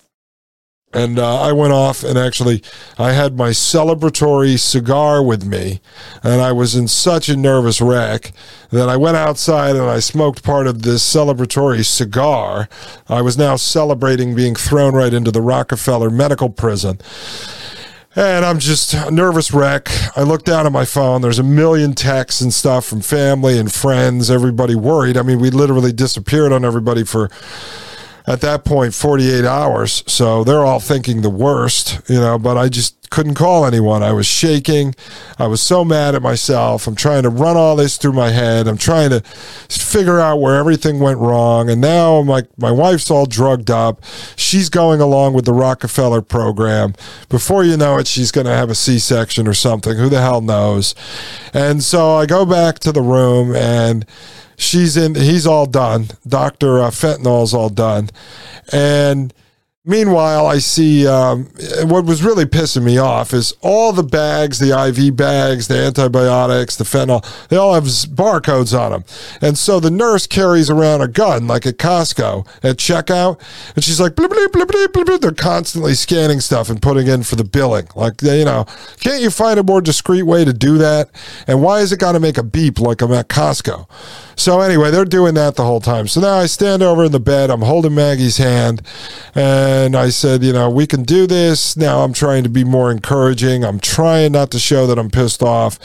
And 0.92 1.20
uh, 1.20 1.40
I 1.40 1.53
went 1.53 1.72
off 1.72 2.03
and 2.03 2.18
actually, 2.18 2.64
I 2.98 3.12
had 3.12 3.37
my 3.37 3.50
celebratory 3.50 4.59
cigar 4.59 5.22
with 5.22 5.44
me, 5.44 5.81
and 6.24 6.40
I 6.40 6.50
was 6.50 6.74
in 6.74 6.88
such 6.88 7.29
a 7.29 7.37
nervous 7.37 7.81
wreck 7.81 8.33
that 8.70 8.88
I 8.88 8.96
went 8.96 9.16
outside 9.16 9.76
and 9.76 9.85
I 9.85 10.00
smoked 10.00 10.42
part 10.42 10.66
of 10.66 10.83
this 10.83 11.05
celebratory 11.05 11.85
cigar. 11.85 12.68
I 13.09 13.22
was 13.22 13.38
now 13.38 13.55
celebrating 13.55 14.35
being 14.35 14.57
thrown 14.57 14.94
right 14.94 15.14
into 15.14 15.31
the 15.31 15.42
Rockefeller 15.42 16.11
Medical 16.11 16.50
Prison. 16.50 16.98
And 18.16 18.44
I'm 18.44 18.59
just 18.59 18.92
a 18.92 19.12
nervous 19.12 19.53
wreck. 19.53 19.88
I 20.16 20.24
look 20.24 20.42
down 20.42 20.66
at 20.66 20.72
my 20.72 20.85
phone. 20.85 21.22
There's 21.22 21.38
a 21.38 21.44
million 21.44 21.94
texts 21.94 22.40
and 22.40 22.53
stuff 22.53 22.85
from 22.85 23.00
family 23.00 23.57
and 23.57 23.72
friends, 23.72 24.29
everybody 24.29 24.74
worried. 24.74 25.16
I 25.16 25.22
mean, 25.22 25.38
we 25.38 25.50
literally 25.50 25.92
disappeared 25.92 26.50
on 26.50 26.64
everybody 26.64 27.05
for 27.05 27.31
at 28.26 28.40
that 28.40 28.64
point 28.64 28.94
48 28.94 29.44
hours. 29.44 30.02
So 30.06 30.44
they're 30.44 30.64
all 30.64 30.80
thinking 30.80 31.22
the 31.22 31.30
worst, 31.30 32.00
you 32.09 32.20
know, 32.20 32.38
but 32.38 32.56
I 32.56 32.68
just 32.68 33.00
couldn't 33.11 33.35
call 33.35 33.66
anyone. 33.66 34.04
I 34.04 34.12
was 34.12 34.26
shaking. 34.26 34.94
I 35.37 35.48
was 35.48 35.61
so 35.61 35.85
mad 35.85 36.14
at 36.14 36.22
myself. 36.22 36.87
I'm 36.87 36.94
trying 36.94 37.24
to 37.24 37.28
run 37.28 37.56
all 37.56 37.74
this 37.74 37.96
through 37.96 38.12
my 38.12 38.30
head. 38.30 38.68
I'm 38.68 38.78
trying 38.78 39.11
to 39.11 39.20
figure 39.20 40.20
out 40.20 40.37
where 40.37 40.56
everything 40.56 41.00
went 41.00 41.18
wrong. 41.18 41.68
And 41.68 41.80
now 41.80 42.14
I'm 42.16 42.28
like, 42.28 42.46
my 42.56 42.70
wife's 42.70 43.11
all 43.11 43.26
drugged 43.26 43.70
up. 43.70 44.04
She's 44.37 44.68
going 44.68 45.00
along 45.00 45.35
with 45.35 45.44
the 45.44 45.52
Rockefeller 45.52 46.22
program. 46.22 46.94
Before 47.28 47.64
you 47.64 47.76
know 47.76 47.98
it, 47.98 48.06
she's 48.06 48.30
going 48.30 48.46
to 48.46 48.54
have 48.54 48.70
a 48.70 48.76
C 48.76 49.00
section 49.00 49.48
or 49.48 49.54
something. 49.54 49.96
Who 49.96 50.09
the 50.09 50.20
hell 50.20 50.40
knows? 50.40 50.94
And 51.52 51.83
so 51.83 52.14
I 52.14 52.26
go 52.26 52.46
back 52.46 52.78
to 52.80 52.92
the 52.92 53.02
room 53.02 53.56
and 53.56 54.06
she's 54.61 54.96
in, 54.96 55.14
he's 55.14 55.46
all 55.46 55.66
done. 55.66 56.09
Dr. 56.27 56.81
Uh, 56.81 56.90
Fentanyl's 56.90 57.55
all 57.55 57.70
done. 57.70 58.11
And 58.73 59.33
Meanwhile, 59.87 60.47
I 60.47 60.59
see 60.59 61.07
um, 61.07 61.47
what 61.85 62.05
was 62.05 62.23
really 62.23 62.45
pissing 62.45 62.83
me 62.85 62.99
off 62.99 63.33
is 63.33 63.55
all 63.62 63.95
the 63.95 64.03
bags, 64.03 64.59
the 64.59 64.79
IV 64.79 65.16
bags, 65.16 65.69
the 65.69 65.79
antibiotics, 65.79 66.77
the 66.77 66.85
fentanyl, 66.85 67.25
they 67.49 67.57
all 67.57 67.73
have 67.73 67.85
barcodes 67.85 68.79
on 68.79 68.93
them. 68.93 69.05
And 69.40 69.57
so 69.57 69.81
the 69.81 69.90
nurse 69.90 70.27
carries 70.27 70.69
around 70.69 71.01
a 71.01 71.09
gun 71.09 71.47
like 71.47 71.64
at 71.64 71.79
Costco 71.79 72.47
at 72.62 72.77
checkout. 72.77 73.40
And 73.75 73.83
she's 73.83 73.99
like, 73.99 74.16
bleep, 74.16 74.29
bleep, 74.29 74.49
bleep, 74.49 74.66
bleep, 74.66 75.05
bleep. 75.05 75.21
they're 75.23 75.33
constantly 75.33 75.95
scanning 75.95 76.40
stuff 76.40 76.69
and 76.69 76.83
putting 76.83 77.07
in 77.07 77.23
for 77.23 77.37
the 77.37 77.45
billing. 77.45 77.88
Like, 77.97 78.21
you 78.21 78.45
know, 78.45 78.66
can't 78.99 79.23
you 79.23 79.31
find 79.31 79.59
a 79.59 79.62
more 79.62 79.81
discreet 79.81 80.25
way 80.25 80.45
to 80.45 80.53
do 80.53 80.77
that? 80.77 81.09
And 81.47 81.62
why 81.62 81.79
is 81.81 81.90
it 81.90 82.01
got 82.01 82.12
to 82.12 82.21
make 82.21 82.37
a 82.37 82.43
beep 82.43 82.81
like 82.81 83.01
I'm 83.01 83.12
at 83.12 83.29
Costco? 83.29 83.88
So 84.37 84.61
anyway, 84.61 84.90
they're 84.90 85.05
doing 85.07 85.35
that 85.35 85.57
the 85.57 85.64
whole 85.64 85.81
time. 85.81 86.07
So 86.07 86.21
now 86.21 86.35
I 86.35 86.47
stand 86.47 86.83
over 86.83 87.05
in 87.05 87.12
the 87.12 87.21
bed. 87.21 87.51
I'm 87.51 87.62
holding 87.62 87.95
Maggie's 87.95 88.38
hand, 88.38 88.83
and 89.35 89.69
I 89.96 90.11
said, 90.11 90.42
you 90.42 90.52
know, 90.52 90.70
we 90.70 90.87
can 90.87 91.02
do 91.02 91.26
this. 91.26 91.76
Now 91.76 92.00
I'm 92.00 92.12
trying 92.12 92.42
to 92.44 92.48
be 92.48 92.64
more 92.64 92.90
encouraging. 92.90 93.64
I'm 93.64 93.80
trying 93.80 94.33
not 94.33 94.50
to 94.52 94.59
show 94.59 94.87
that 94.87 94.98
I'm 94.98 95.11
pissed 95.11 95.42
off, 95.42 95.78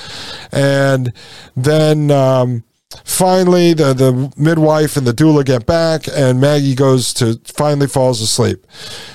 and 0.52 1.14
then. 1.56 2.12
Um, 2.12 2.64
finally 3.04 3.74
the, 3.74 3.94
the 3.94 4.34
midwife 4.38 4.96
and 4.96 5.06
the 5.06 5.14
doula 5.14 5.44
get 5.44 5.66
back 5.66 6.08
and 6.08 6.40
maggie 6.40 6.76
goes 6.76 7.14
to 7.14 7.40
finally 7.44 7.88
falls 7.88 8.22
asleep 8.22 8.66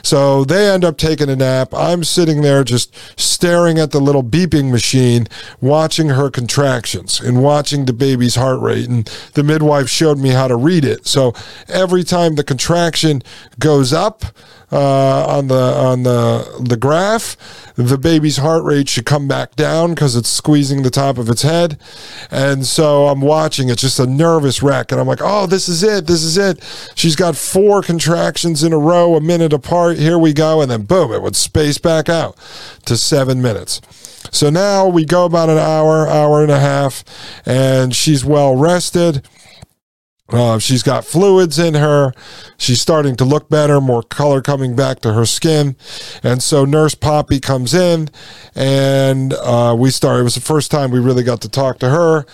so 0.03 0.45
they 0.45 0.71
end 0.71 0.85
up 0.85 0.99
taking 0.99 1.31
a 1.31 1.37
nap 1.37 1.73
i'm 1.73 2.05
sitting 2.05 2.43
there 2.43 2.65
just 2.65 2.95
staring 3.19 3.79
at 3.79 3.91
the 3.91 4.01
little 4.01 4.23
beeping 4.23 4.71
machine 4.71 5.27
watching 5.61 6.09
her 6.11 6.31
contractions 6.31 7.21
and 7.21 7.43
watching 7.43 7.85
the 7.87 7.93
baby's 7.93 8.35
heart 8.35 8.61
rate 8.61 8.89
and 8.89 9.07
the 9.35 9.43
midwife 9.43 9.89
showed 9.89 10.19
me 10.19 10.31
how 10.31 10.49
to 10.49 10.57
read 10.57 10.85
it 10.85 11.07
so 11.07 11.33
every 11.69 12.05
time 12.05 12.35
the 12.35 12.45
contraction 12.45 13.23
goes 13.59 13.93
up 13.93 14.25
uh, 14.73 15.27
on 15.27 15.49
the 15.49 15.55
on 15.55 16.03
the 16.05 16.61
the 16.61 16.77
graph, 16.77 17.37
the 17.75 17.99
baby's 17.99 18.37
heart 18.37 18.63
rate 18.65 18.89
should 18.89 19.07
come 19.07 19.27
back 19.27 19.57
down 19.57 19.91
because 19.91 20.15
it's 20.15 20.29
squeezing 20.29 20.83
the 20.83 20.91
top 20.91 21.19
of 21.19 21.29
its 21.29 21.43
head. 21.43 21.79
And 22.31 22.65
so 22.65 23.09
I'm 23.09 23.21
watching. 23.21 23.69
It's 23.69 23.81
just 23.81 23.99
a 23.99 24.07
nervous 24.07 24.63
wreck, 24.63 24.93
and 24.93 25.01
I'm 25.01 25.07
like, 25.07 25.23
oh, 25.23 25.47
this 25.47 25.69
is 25.69 25.83
it. 25.83 26.07
This 26.07 26.23
is 26.23 26.39
it. 26.39 26.63
She's 26.95 27.17
got 27.17 27.37
four 27.37 27.83
contractions 27.83 28.63
in 28.63 28.73
a 28.73 28.79
row, 28.79 29.17
a 29.17 29.21
minute 29.21 29.53
apart. 29.53 29.99
Here 29.99 30.19
we 30.19 30.33
go, 30.33 30.61
and 30.61 30.71
then 30.71 30.83
boom, 30.83 31.13
it 31.13 31.23
would 31.23 31.37
space 31.37 31.79
back 31.79 32.09
out 32.09 32.37
to 32.85 32.97
seven 32.97 33.43
minutes. 33.43 33.81
So 34.33 34.51
now 34.51 34.87
we 34.87 35.05
go 35.05 35.25
about 35.25 35.49
an 35.49 35.59
hour, 35.59 36.07
hour 36.07 36.43
and 36.43 36.53
a 36.53 36.61
half, 36.61 37.03
and 37.45 37.95
she's 37.95 38.25
well 38.25 38.55
rested. 38.55 39.27
Uh, 40.33 40.59
she's 40.59 40.83
got 40.83 41.05
fluids 41.05 41.59
in 41.59 41.75
her. 41.75 42.13
She's 42.57 42.81
starting 42.81 43.17
to 43.17 43.25
look 43.25 43.49
better, 43.49 43.81
more 43.81 44.03
color 44.03 44.41
coming 44.41 44.77
back 44.77 45.01
to 45.01 45.13
her 45.13 45.27
skin. 45.27 45.77
And 46.23 46.43
so 46.43 46.65
Nurse 46.65 46.95
Poppy 46.95 47.41
comes 47.41 47.75
in 47.75 48.09
and 48.55 49.33
uh, 49.35 49.75
we 49.79 49.91
start. 49.91 50.21
It 50.21 50.25
was 50.25 50.37
the 50.37 50.41
first 50.41 50.71
time 50.71 50.91
we 50.91 51.01
really 51.01 51.25
got 51.25 51.41
to 51.43 51.49
talk 51.49 51.79
to 51.81 51.91
her. 51.91 52.27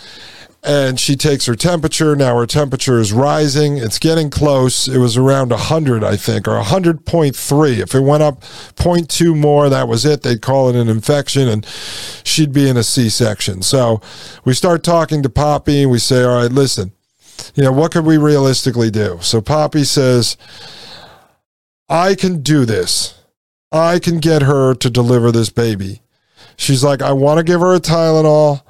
And 0.63 0.99
she 0.99 1.15
takes 1.15 1.47
her 1.47 1.55
temperature. 1.55 2.17
Now 2.17 2.37
her 2.37 2.47
temperature 2.47 2.99
is 2.99 3.13
rising. 3.13 3.77
It's 3.77 4.01
getting 4.01 4.31
close. 4.31 4.89
It 4.89 4.99
was 4.99 5.17
around 5.17 5.51
100, 5.51 6.03
I 6.03 6.17
think, 6.17 6.49
or 6.49 6.61
100.3. 6.61 7.79
If 7.79 7.95
it 7.95 8.01
went 8.01 8.25
up 8.25 8.41
0.2 8.41 9.39
more, 9.39 9.69
that 9.69 9.87
was 9.87 10.05
it. 10.05 10.23
They'd 10.23 10.43
call 10.43 10.69
it 10.69 10.75
an 10.75 10.89
infection 10.89 11.47
and 11.47 11.65
she'd 12.25 12.53
be 12.53 12.69
in 12.69 12.77
a 12.77 12.83
C 12.83 13.09
section. 13.09 13.63
So 13.63 14.01
we 14.45 14.55
start 14.55 14.83
talking 14.83 15.23
to 15.23 15.29
Poppy 15.29 15.83
and 15.83 15.91
we 15.91 16.01
say, 16.01 16.25
All 16.25 16.43
right, 16.43 16.51
listen 16.51 16.96
you 17.55 17.63
know, 17.63 17.73
what 17.73 17.93
could 17.93 18.05
we 18.05 18.19
realistically 18.19 18.91
do? 18.91 19.19
So 19.21 19.41
Poppy 19.41 19.85
says, 19.85 20.37
I 21.89 22.15
can 22.15 22.43
do 22.43 22.65
this. 22.65 23.15
I 23.73 23.99
can 23.99 24.19
get 24.19 24.43
her 24.43 24.75
to 24.75 24.91
deliver 24.91 25.33
this 25.33 25.51
baby. 25.51 26.03
She's 26.57 26.83
like, 26.83 27.03
I 27.03 27.13
want 27.13 27.39
to 27.39 27.45
give 27.45 27.61
her 27.61 27.75
a 27.75 27.81
Tylenol 27.81 28.63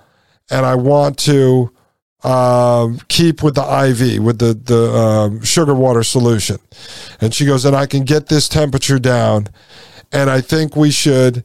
and 0.51 0.67
I 0.67 0.75
want 0.75 1.19
to 1.21 1.73
um, 2.25 2.99
keep 3.09 3.43
with 3.43 3.55
the 3.55 3.63
IV, 3.63 4.23
with 4.23 4.39
the, 4.39 4.55
the 4.55 4.93
um, 4.93 5.43
sugar 5.43 5.75
water 5.75 6.03
solution. 6.03 6.59
And 7.21 7.33
she 7.33 7.47
goes, 7.47 7.65
and 7.65 7.77
I 7.77 7.87
can 7.87 8.05
get 8.05 8.27
this 8.27 8.49
temperature 8.49 8.99
down. 8.99 9.49
And 10.13 10.31
I 10.31 10.41
think 10.41 10.77
we 10.77 10.91
should 10.91 11.45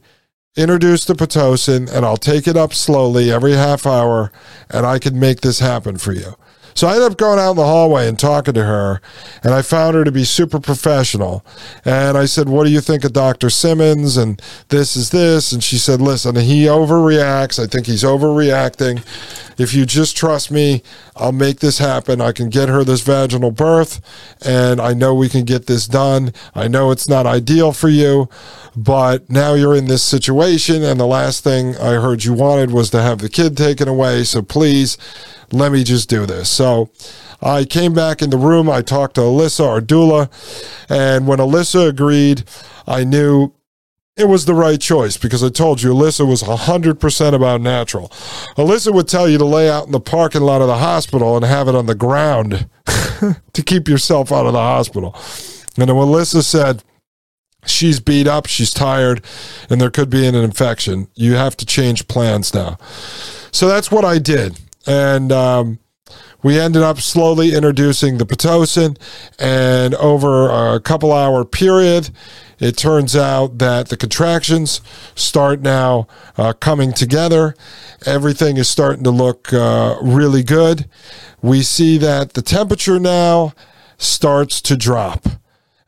introduce 0.56 1.04
the 1.04 1.14
Pitocin 1.14 1.90
and 1.92 2.04
I'll 2.04 2.16
take 2.16 2.46
it 2.46 2.56
up 2.56 2.74
slowly 2.74 3.30
every 3.30 3.52
half 3.52 3.86
hour 3.86 4.30
and 4.68 4.84
I 4.84 4.98
can 4.98 5.18
make 5.18 5.40
this 5.40 5.60
happen 5.60 5.96
for 5.96 6.12
you. 6.12 6.36
So 6.74 6.86
I 6.86 6.94
ended 6.94 7.12
up 7.12 7.18
going 7.18 7.38
out 7.38 7.50
in 7.52 7.56
the 7.56 7.64
hallway 7.64 8.08
and 8.08 8.18
talking 8.18 8.54
to 8.54 8.64
her, 8.64 9.00
and 9.42 9.52
I 9.52 9.62
found 9.62 9.94
her 9.94 10.04
to 10.04 10.12
be 10.12 10.24
super 10.24 10.60
professional. 10.60 11.44
And 11.84 12.16
I 12.16 12.24
said, 12.24 12.48
What 12.48 12.64
do 12.64 12.70
you 12.70 12.80
think 12.80 13.04
of 13.04 13.12
Dr. 13.12 13.50
Simonds? 13.50 14.16
And 14.16 14.40
this 14.68 14.96
is 14.96 15.10
this. 15.10 15.52
And 15.52 15.62
she 15.62 15.78
said, 15.78 16.00
Listen, 16.00 16.36
he 16.36 16.64
overreacts. 16.64 17.62
I 17.62 17.66
think 17.66 17.86
he's 17.86 18.04
overreacting. 18.04 19.04
If 19.58 19.74
you 19.74 19.86
just 19.86 20.16
trust 20.16 20.50
me, 20.50 20.82
I'll 21.14 21.32
make 21.32 21.60
this 21.60 21.78
happen. 21.78 22.20
I 22.20 22.32
can 22.32 22.48
get 22.48 22.68
her 22.68 22.84
this 22.84 23.02
vaginal 23.02 23.50
birth, 23.50 24.00
and 24.44 24.80
I 24.80 24.94
know 24.94 25.14
we 25.14 25.28
can 25.28 25.44
get 25.44 25.66
this 25.66 25.86
done. 25.86 26.32
I 26.54 26.68
know 26.68 26.90
it's 26.90 27.08
not 27.08 27.26
ideal 27.26 27.72
for 27.72 27.88
you, 27.88 28.28
but 28.74 29.28
now 29.28 29.54
you're 29.54 29.76
in 29.76 29.86
this 29.86 30.02
situation, 30.02 30.82
and 30.82 30.98
the 30.98 31.06
last 31.06 31.44
thing 31.44 31.76
I 31.76 31.94
heard 31.94 32.24
you 32.24 32.32
wanted 32.32 32.70
was 32.70 32.90
to 32.90 33.02
have 33.02 33.18
the 33.18 33.28
kid 33.28 33.56
taken 33.56 33.88
away. 33.88 34.24
So 34.24 34.42
please, 34.42 34.96
let 35.50 35.72
me 35.72 35.84
just 35.84 36.08
do 36.08 36.26
this. 36.26 36.48
So 36.48 36.90
I 37.40 37.64
came 37.64 37.92
back 37.92 38.22
in 38.22 38.30
the 38.30 38.38
room. 38.38 38.70
I 38.70 38.82
talked 38.82 39.16
to 39.16 39.22
Alyssa, 39.22 39.66
our 39.66 39.80
doula, 39.80 40.30
and 40.88 41.26
when 41.26 41.38
Alyssa 41.38 41.88
agreed, 41.88 42.44
I 42.86 43.04
knew 43.04 43.52
it 44.16 44.28
was 44.28 44.44
the 44.44 44.54
right 44.54 44.80
choice 44.80 45.16
because 45.16 45.42
I 45.42 45.48
told 45.48 45.82
you 45.82 45.92
Alyssa 45.92 46.26
was 46.28 46.42
100% 46.42 47.34
about 47.34 47.60
natural. 47.60 48.08
Alyssa 48.56 48.92
would 48.92 49.08
tell 49.08 49.28
you 49.28 49.38
to 49.38 49.44
lay 49.44 49.70
out 49.70 49.86
in 49.86 49.92
the 49.92 50.00
parking 50.00 50.42
lot 50.42 50.60
of 50.60 50.66
the 50.66 50.78
hospital 50.78 51.36
and 51.36 51.44
have 51.44 51.66
it 51.68 51.74
on 51.74 51.86
the 51.86 51.94
ground 51.94 52.68
to 52.86 53.62
keep 53.64 53.88
yourself 53.88 54.30
out 54.30 54.46
of 54.46 54.52
the 54.52 54.58
hospital. 54.58 55.14
And 55.78 55.88
then 55.88 55.96
when 55.96 56.08
Alyssa 56.08 56.42
said, 56.42 56.84
she's 57.64 58.00
beat 58.00 58.26
up, 58.26 58.46
she's 58.46 58.70
tired, 58.70 59.24
and 59.70 59.80
there 59.80 59.90
could 59.90 60.10
be 60.10 60.26
an 60.26 60.34
infection. 60.34 61.08
You 61.14 61.34
have 61.34 61.56
to 61.58 61.66
change 61.66 62.08
plans 62.08 62.54
now. 62.54 62.78
So 63.50 63.68
that's 63.68 63.90
what 63.90 64.04
I 64.04 64.18
did. 64.18 64.58
And 64.86 65.30
um, 65.30 65.78
we 66.42 66.58
ended 66.58 66.82
up 66.82 67.00
slowly 67.00 67.54
introducing 67.54 68.18
the 68.18 68.26
Pitocin, 68.26 68.98
and 69.38 69.94
over 69.94 70.74
a 70.74 70.80
couple 70.80 71.12
hour 71.12 71.44
period, 71.44 72.10
it 72.58 72.76
turns 72.76 73.16
out 73.16 73.58
that 73.58 73.88
the 73.88 73.96
contractions 73.96 74.80
start 75.14 75.62
now 75.62 76.06
uh, 76.36 76.52
coming 76.52 76.92
together. 76.92 77.54
Everything 78.06 78.56
is 78.56 78.68
starting 78.68 79.04
to 79.04 79.10
look 79.10 79.52
uh, 79.52 79.96
really 80.00 80.42
good. 80.42 80.88
We 81.42 81.62
see 81.62 81.98
that 81.98 82.34
the 82.34 82.42
temperature 82.42 83.00
now 83.00 83.52
starts 83.98 84.60
to 84.62 84.76
drop. 84.76 85.26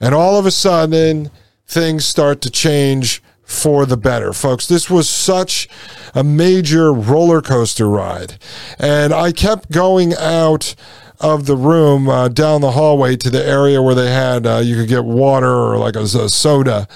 And 0.00 0.14
all 0.14 0.36
of 0.36 0.46
a 0.46 0.50
sudden, 0.50 1.30
things 1.66 2.04
start 2.04 2.40
to 2.42 2.50
change 2.50 3.22
for 3.42 3.86
the 3.86 3.96
better, 3.96 4.32
folks. 4.32 4.66
This 4.66 4.88
was 4.88 5.08
such 5.08 5.68
a 6.14 6.24
major 6.24 6.92
roller 6.92 7.42
coaster 7.42 7.88
ride. 7.88 8.38
And 8.78 9.12
I 9.12 9.32
kept 9.32 9.70
going 9.70 10.14
out 10.14 10.74
of 11.20 11.46
the 11.46 11.56
room 11.56 12.08
uh, 12.08 12.28
down 12.28 12.60
the 12.60 12.72
hallway 12.72 13.16
to 13.16 13.30
the 13.30 13.44
area 13.44 13.80
where 13.80 13.94
they 13.94 14.10
had, 14.10 14.46
uh, 14.46 14.58
you 14.58 14.76
could 14.76 14.88
get 14.88 15.04
water 15.04 15.52
or 15.52 15.78
like 15.78 15.96
a, 15.96 16.02
a 16.02 16.28
soda 16.28 16.88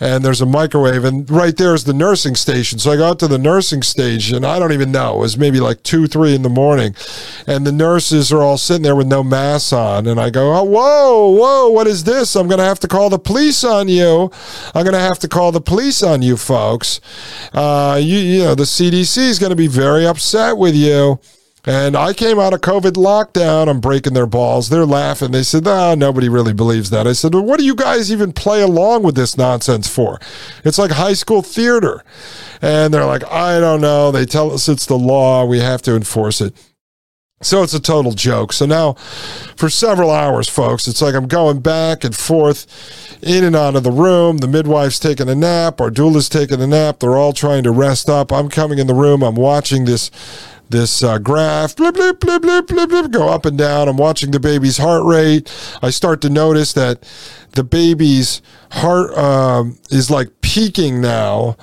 and 0.00 0.24
there's 0.24 0.40
a 0.40 0.46
microwave, 0.46 1.04
and 1.04 1.28
right 1.30 1.56
there 1.56 1.74
is 1.74 1.84
the 1.84 1.92
nursing 1.92 2.34
station. 2.34 2.78
So 2.78 2.90
I 2.90 2.96
got 2.96 3.18
to 3.20 3.28
the 3.28 3.38
nursing 3.38 3.82
station. 3.82 4.44
I 4.44 4.58
don't 4.58 4.72
even 4.72 4.92
know. 4.92 5.16
It 5.16 5.20
was 5.20 5.38
maybe 5.38 5.60
like 5.60 5.82
two, 5.82 6.06
three 6.06 6.34
in 6.34 6.42
the 6.42 6.48
morning, 6.48 6.94
and 7.46 7.66
the 7.66 7.72
nurses 7.72 8.32
are 8.32 8.42
all 8.42 8.58
sitting 8.58 8.82
there 8.82 8.96
with 8.96 9.06
no 9.06 9.22
masks 9.22 9.72
on. 9.72 10.06
And 10.06 10.20
I 10.20 10.30
go, 10.30 10.54
"Oh, 10.54 10.64
whoa, 10.64 11.28
whoa, 11.28 11.68
what 11.70 11.86
is 11.86 12.04
this? 12.04 12.36
I'm 12.36 12.48
going 12.48 12.58
to 12.58 12.64
have 12.64 12.80
to 12.80 12.88
call 12.88 13.10
the 13.10 13.18
police 13.18 13.64
on 13.64 13.88
you. 13.88 14.30
I'm 14.74 14.84
going 14.84 14.94
to 14.94 15.00
have 15.00 15.18
to 15.20 15.28
call 15.28 15.52
the 15.52 15.60
police 15.60 16.02
on 16.02 16.22
you, 16.22 16.36
folks. 16.36 17.00
Uh, 17.52 17.98
you, 18.00 18.18
you 18.18 18.44
know, 18.44 18.54
the 18.54 18.64
CDC 18.64 19.18
is 19.18 19.38
going 19.38 19.50
to 19.50 19.56
be 19.56 19.68
very 19.68 20.06
upset 20.06 20.56
with 20.56 20.74
you." 20.74 21.18
And 21.68 21.98
I 21.98 22.14
came 22.14 22.38
out 22.38 22.54
of 22.54 22.62
COVID 22.62 22.92
lockdown. 22.92 23.68
I'm 23.68 23.78
breaking 23.78 24.14
their 24.14 24.26
balls. 24.26 24.70
They're 24.70 24.86
laughing. 24.86 25.32
They 25.32 25.42
said, 25.42 25.68
"Ah, 25.68 25.94
nobody 25.94 26.30
really 26.30 26.54
believes 26.54 26.88
that." 26.88 27.06
I 27.06 27.12
said, 27.12 27.34
well, 27.34 27.44
"What 27.44 27.58
do 27.58 27.66
you 27.66 27.74
guys 27.74 28.10
even 28.10 28.32
play 28.32 28.62
along 28.62 29.02
with 29.02 29.16
this 29.16 29.36
nonsense 29.36 29.86
for? 29.86 30.18
It's 30.64 30.78
like 30.78 30.92
high 30.92 31.12
school 31.12 31.42
theater." 31.42 32.02
And 32.62 32.94
they're 32.94 33.04
like, 33.04 33.22
"I 33.30 33.60
don't 33.60 33.82
know." 33.82 34.10
They 34.10 34.24
tell 34.24 34.50
us 34.50 34.66
it's 34.66 34.86
the 34.86 34.96
law. 34.96 35.44
We 35.44 35.60
have 35.60 35.82
to 35.82 35.94
enforce 35.94 36.40
it. 36.40 36.54
So 37.42 37.62
it's 37.62 37.74
a 37.74 37.80
total 37.80 38.12
joke. 38.12 38.54
So 38.54 38.64
now, 38.64 38.94
for 39.54 39.68
several 39.68 40.10
hours, 40.10 40.48
folks, 40.48 40.88
it's 40.88 41.02
like 41.02 41.14
I'm 41.14 41.28
going 41.28 41.60
back 41.60 42.02
and 42.02 42.16
forth, 42.16 42.66
in 43.22 43.44
and 43.44 43.54
out 43.54 43.76
of 43.76 43.82
the 43.82 43.92
room. 43.92 44.38
The 44.38 44.48
midwife's 44.48 44.98
taking 44.98 45.28
a 45.28 45.34
nap, 45.34 45.82
our 45.82 45.90
doula's 45.90 46.30
taking 46.30 46.62
a 46.62 46.66
nap. 46.66 46.98
They're 46.98 47.18
all 47.18 47.34
trying 47.34 47.62
to 47.64 47.70
rest 47.70 48.08
up. 48.08 48.32
I'm 48.32 48.48
coming 48.48 48.78
in 48.78 48.86
the 48.86 48.94
room. 48.94 49.22
I'm 49.22 49.36
watching 49.36 49.84
this 49.84 50.10
this 50.70 51.02
uh, 51.02 51.18
graph 51.18 51.76
blip, 51.76 51.94
blip, 51.94 52.20
blip, 52.20 52.42
blip, 52.42 52.66
blip, 52.66 52.88
blip, 52.88 53.10
go 53.10 53.28
up 53.28 53.46
and 53.46 53.56
down. 53.56 53.88
I'm 53.88 53.96
watching 53.96 54.30
the 54.30 54.40
baby's 54.40 54.78
heart 54.78 55.04
rate. 55.04 55.52
I 55.82 55.90
start 55.90 56.20
to 56.22 56.30
notice 56.30 56.72
that 56.74 57.04
the 57.52 57.64
baby's 57.64 58.42
heart 58.72 59.12
um, 59.16 59.78
is 59.90 60.10
like 60.10 60.28
peaking 60.40 61.00
now 61.00 61.56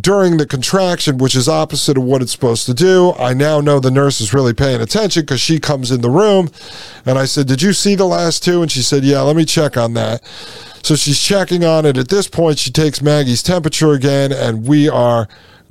during 0.00 0.36
the 0.36 0.46
contraction, 0.46 1.18
which 1.18 1.36
is 1.36 1.48
opposite 1.48 1.96
of 1.96 2.04
what 2.04 2.22
it's 2.22 2.32
supposed 2.32 2.66
to 2.66 2.74
do. 2.74 3.12
I 3.18 3.34
now 3.34 3.60
know 3.60 3.78
the 3.78 3.90
nurse 3.90 4.20
is 4.20 4.34
really 4.34 4.52
paying 4.52 4.80
attention 4.80 5.22
because 5.22 5.40
she 5.40 5.60
comes 5.60 5.90
in 5.90 6.00
the 6.00 6.10
room. 6.10 6.50
And 7.04 7.18
I 7.18 7.24
said, 7.24 7.46
Did 7.46 7.62
you 7.62 7.72
see 7.72 7.94
the 7.94 8.06
last 8.06 8.42
two? 8.42 8.62
And 8.62 8.70
she 8.70 8.82
said, 8.82 9.04
Yeah, 9.04 9.20
let 9.20 9.36
me 9.36 9.44
check 9.44 9.76
on 9.76 9.94
that. 9.94 10.24
So 10.82 10.94
she's 10.94 11.20
checking 11.20 11.64
on 11.64 11.84
it. 11.84 11.96
At 11.96 12.08
this 12.08 12.28
point, 12.28 12.58
she 12.58 12.70
takes 12.70 13.02
Maggie's 13.02 13.42
temperature 13.42 13.92
again, 13.92 14.32
and 14.32 14.66
we 14.66 14.88
are 14.88 15.28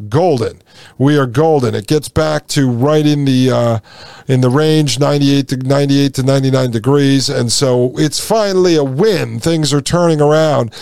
golden. 0.09 0.61
We 0.97 1.17
are 1.17 1.25
golden. 1.25 1.75
It 1.75 1.87
gets 1.87 2.09
back 2.09 2.47
to 2.49 2.69
right 2.69 3.05
in 3.05 3.25
the 3.25 3.51
uh, 3.51 3.79
in 4.27 4.41
the 4.41 4.49
range, 4.49 4.99
98 4.99 5.47
to 5.49 5.57
98 5.57 6.13
to 6.15 6.23
99 6.23 6.71
degrees, 6.71 7.29
and 7.29 7.51
so 7.51 7.93
it's 7.97 8.19
finally 8.19 8.75
a 8.75 8.83
win. 8.83 9.39
Things 9.39 9.73
are 9.73 9.81
turning 9.81 10.21
around 10.21 10.73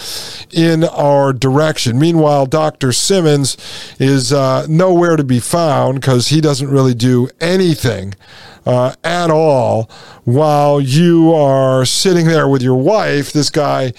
in 0.52 0.84
our 0.84 1.34
direction. 1.34 2.00
Meanwhile, 2.00 2.46
Dr. 2.46 2.92
Simonds 2.92 3.58
is 4.00 4.32
uh, 4.32 4.66
nowhere 4.70 5.16
to 5.16 5.24
be 5.24 5.40
found 5.40 6.02
because 6.02 6.30
he 6.30 6.42
doesn't 6.42 6.70
really 6.70 6.94
do 6.94 7.30
anything 7.42 8.14
uh, 8.66 8.94
at 9.04 9.30
all 9.30 9.90
while 10.24 10.80
you 10.80 11.34
are 11.34 11.86
sitting 11.86 12.26
there 12.28 12.48
with 12.48 12.62
your 12.62 12.76
wife. 12.76 13.34
This 13.34 13.50
guy 13.50 13.94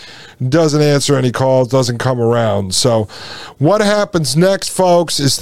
doesn't 0.48 0.80
answer 0.80 1.16
any 1.16 1.30
calls, 1.30 1.68
doesn't 1.68 1.98
come 1.98 2.20
around. 2.20 2.74
So, 2.74 3.04
what 3.58 3.80
happens 3.80 4.36
next, 4.36 4.70
folks, 4.70 5.20
is 5.20 5.36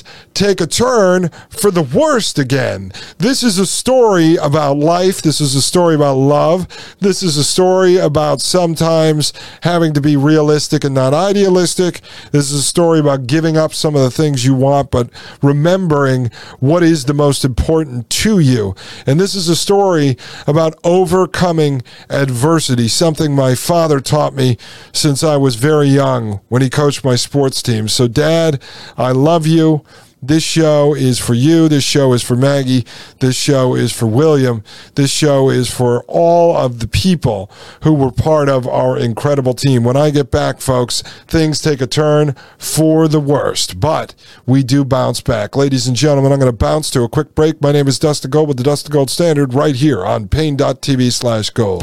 things 0.00 0.22
take 0.34 0.60
a 0.60 0.66
turn 0.66 1.28
for 1.50 1.70
the 1.70 1.82
worst 1.82 2.38
again. 2.38 2.92
This 3.18 3.42
is 3.42 3.58
a 3.58 3.66
story 3.66 4.36
about 4.36 4.78
life. 4.78 5.22
This 5.22 5.40
is 5.40 5.54
a 5.54 5.62
story 5.62 5.94
about 5.94 6.14
love. 6.14 6.66
This 7.00 7.22
is 7.22 7.36
a 7.36 7.44
story 7.44 7.96
about 7.96 8.40
sometimes 8.40 9.32
having 9.62 9.92
to 9.92 10.00
be 10.00 10.16
realistic 10.16 10.84
and 10.84 10.94
not 10.94 11.14
idealistic. 11.14 12.00
This 12.32 12.50
is 12.50 12.60
a 12.60 12.62
story 12.62 12.98
about 12.98 13.26
giving 13.26 13.56
up 13.56 13.74
some 13.74 13.94
of 13.94 14.02
the 14.02 14.10
things 14.10 14.44
you 14.44 14.54
want, 14.54 14.90
but 14.90 15.10
remembering 15.42 16.30
what 16.60 16.82
is 16.82 17.04
the 17.04 17.14
most 17.14 17.44
important 17.44 18.08
to 18.10 18.38
you. 18.38 18.74
And 19.06 19.20
this 19.20 19.34
is 19.34 19.48
a 19.48 19.56
story 19.56 20.16
about 20.46 20.78
overcoming 20.82 21.82
adversity, 22.08 22.88
something 22.88 23.34
my 23.34 23.54
father 23.54 24.00
taught 24.00 24.34
me 24.34 24.56
since 24.92 25.22
I 25.22 25.36
was 25.36 25.56
very 25.56 25.88
young 25.88 26.40
when 26.48 26.62
he 26.62 26.70
coached 26.70 27.04
my 27.04 27.16
sports 27.16 27.62
team. 27.62 27.86
So, 27.88 28.08
Dad, 28.08 28.62
I 28.96 29.12
love 29.12 29.46
you. 29.46 29.81
This 30.24 30.44
show 30.44 30.94
is 30.94 31.18
for 31.18 31.34
you. 31.34 31.68
This 31.68 31.82
show 31.82 32.12
is 32.12 32.22
for 32.22 32.36
Maggie. 32.36 32.86
This 33.18 33.34
show 33.34 33.74
is 33.74 33.92
for 33.92 34.06
William. 34.06 34.62
This 34.94 35.10
show 35.10 35.50
is 35.50 35.68
for 35.68 36.04
all 36.04 36.56
of 36.56 36.78
the 36.78 36.86
people 36.86 37.50
who 37.82 37.92
were 37.92 38.12
part 38.12 38.48
of 38.48 38.68
our 38.68 38.96
incredible 38.96 39.52
team. 39.52 39.82
When 39.82 39.96
I 39.96 40.10
get 40.10 40.30
back, 40.30 40.60
folks, 40.60 41.02
things 41.26 41.60
take 41.60 41.80
a 41.80 41.88
turn 41.88 42.36
for 42.56 43.08
the 43.08 43.18
worst, 43.18 43.80
but 43.80 44.14
we 44.46 44.62
do 44.62 44.84
bounce 44.84 45.20
back. 45.20 45.56
Ladies 45.56 45.88
and 45.88 45.96
gentlemen, 45.96 46.30
I'm 46.30 46.38
going 46.38 46.52
to 46.52 46.56
bounce 46.56 46.88
to 46.90 47.02
a 47.02 47.08
quick 47.08 47.34
break. 47.34 47.60
My 47.60 47.72
name 47.72 47.88
is 47.88 47.98
Dustin 47.98 48.30
Gold 48.30 48.46
with 48.46 48.58
the 48.58 48.62
Dustin 48.62 48.92
Gold 48.92 49.10
Standard 49.10 49.54
right 49.54 49.74
here 49.74 50.04
on 50.04 50.28
Paine.tv 50.28 51.12
slash 51.12 51.50
gold. 51.50 51.82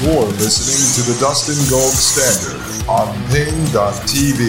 You're 0.00 0.24
listening 0.24 1.04
to 1.04 1.12
the 1.12 1.18
Dustin 1.20 1.60
Gold 1.68 1.92
Standard 1.92 2.88
on 2.88 3.14
Paine.tv. 3.28 4.48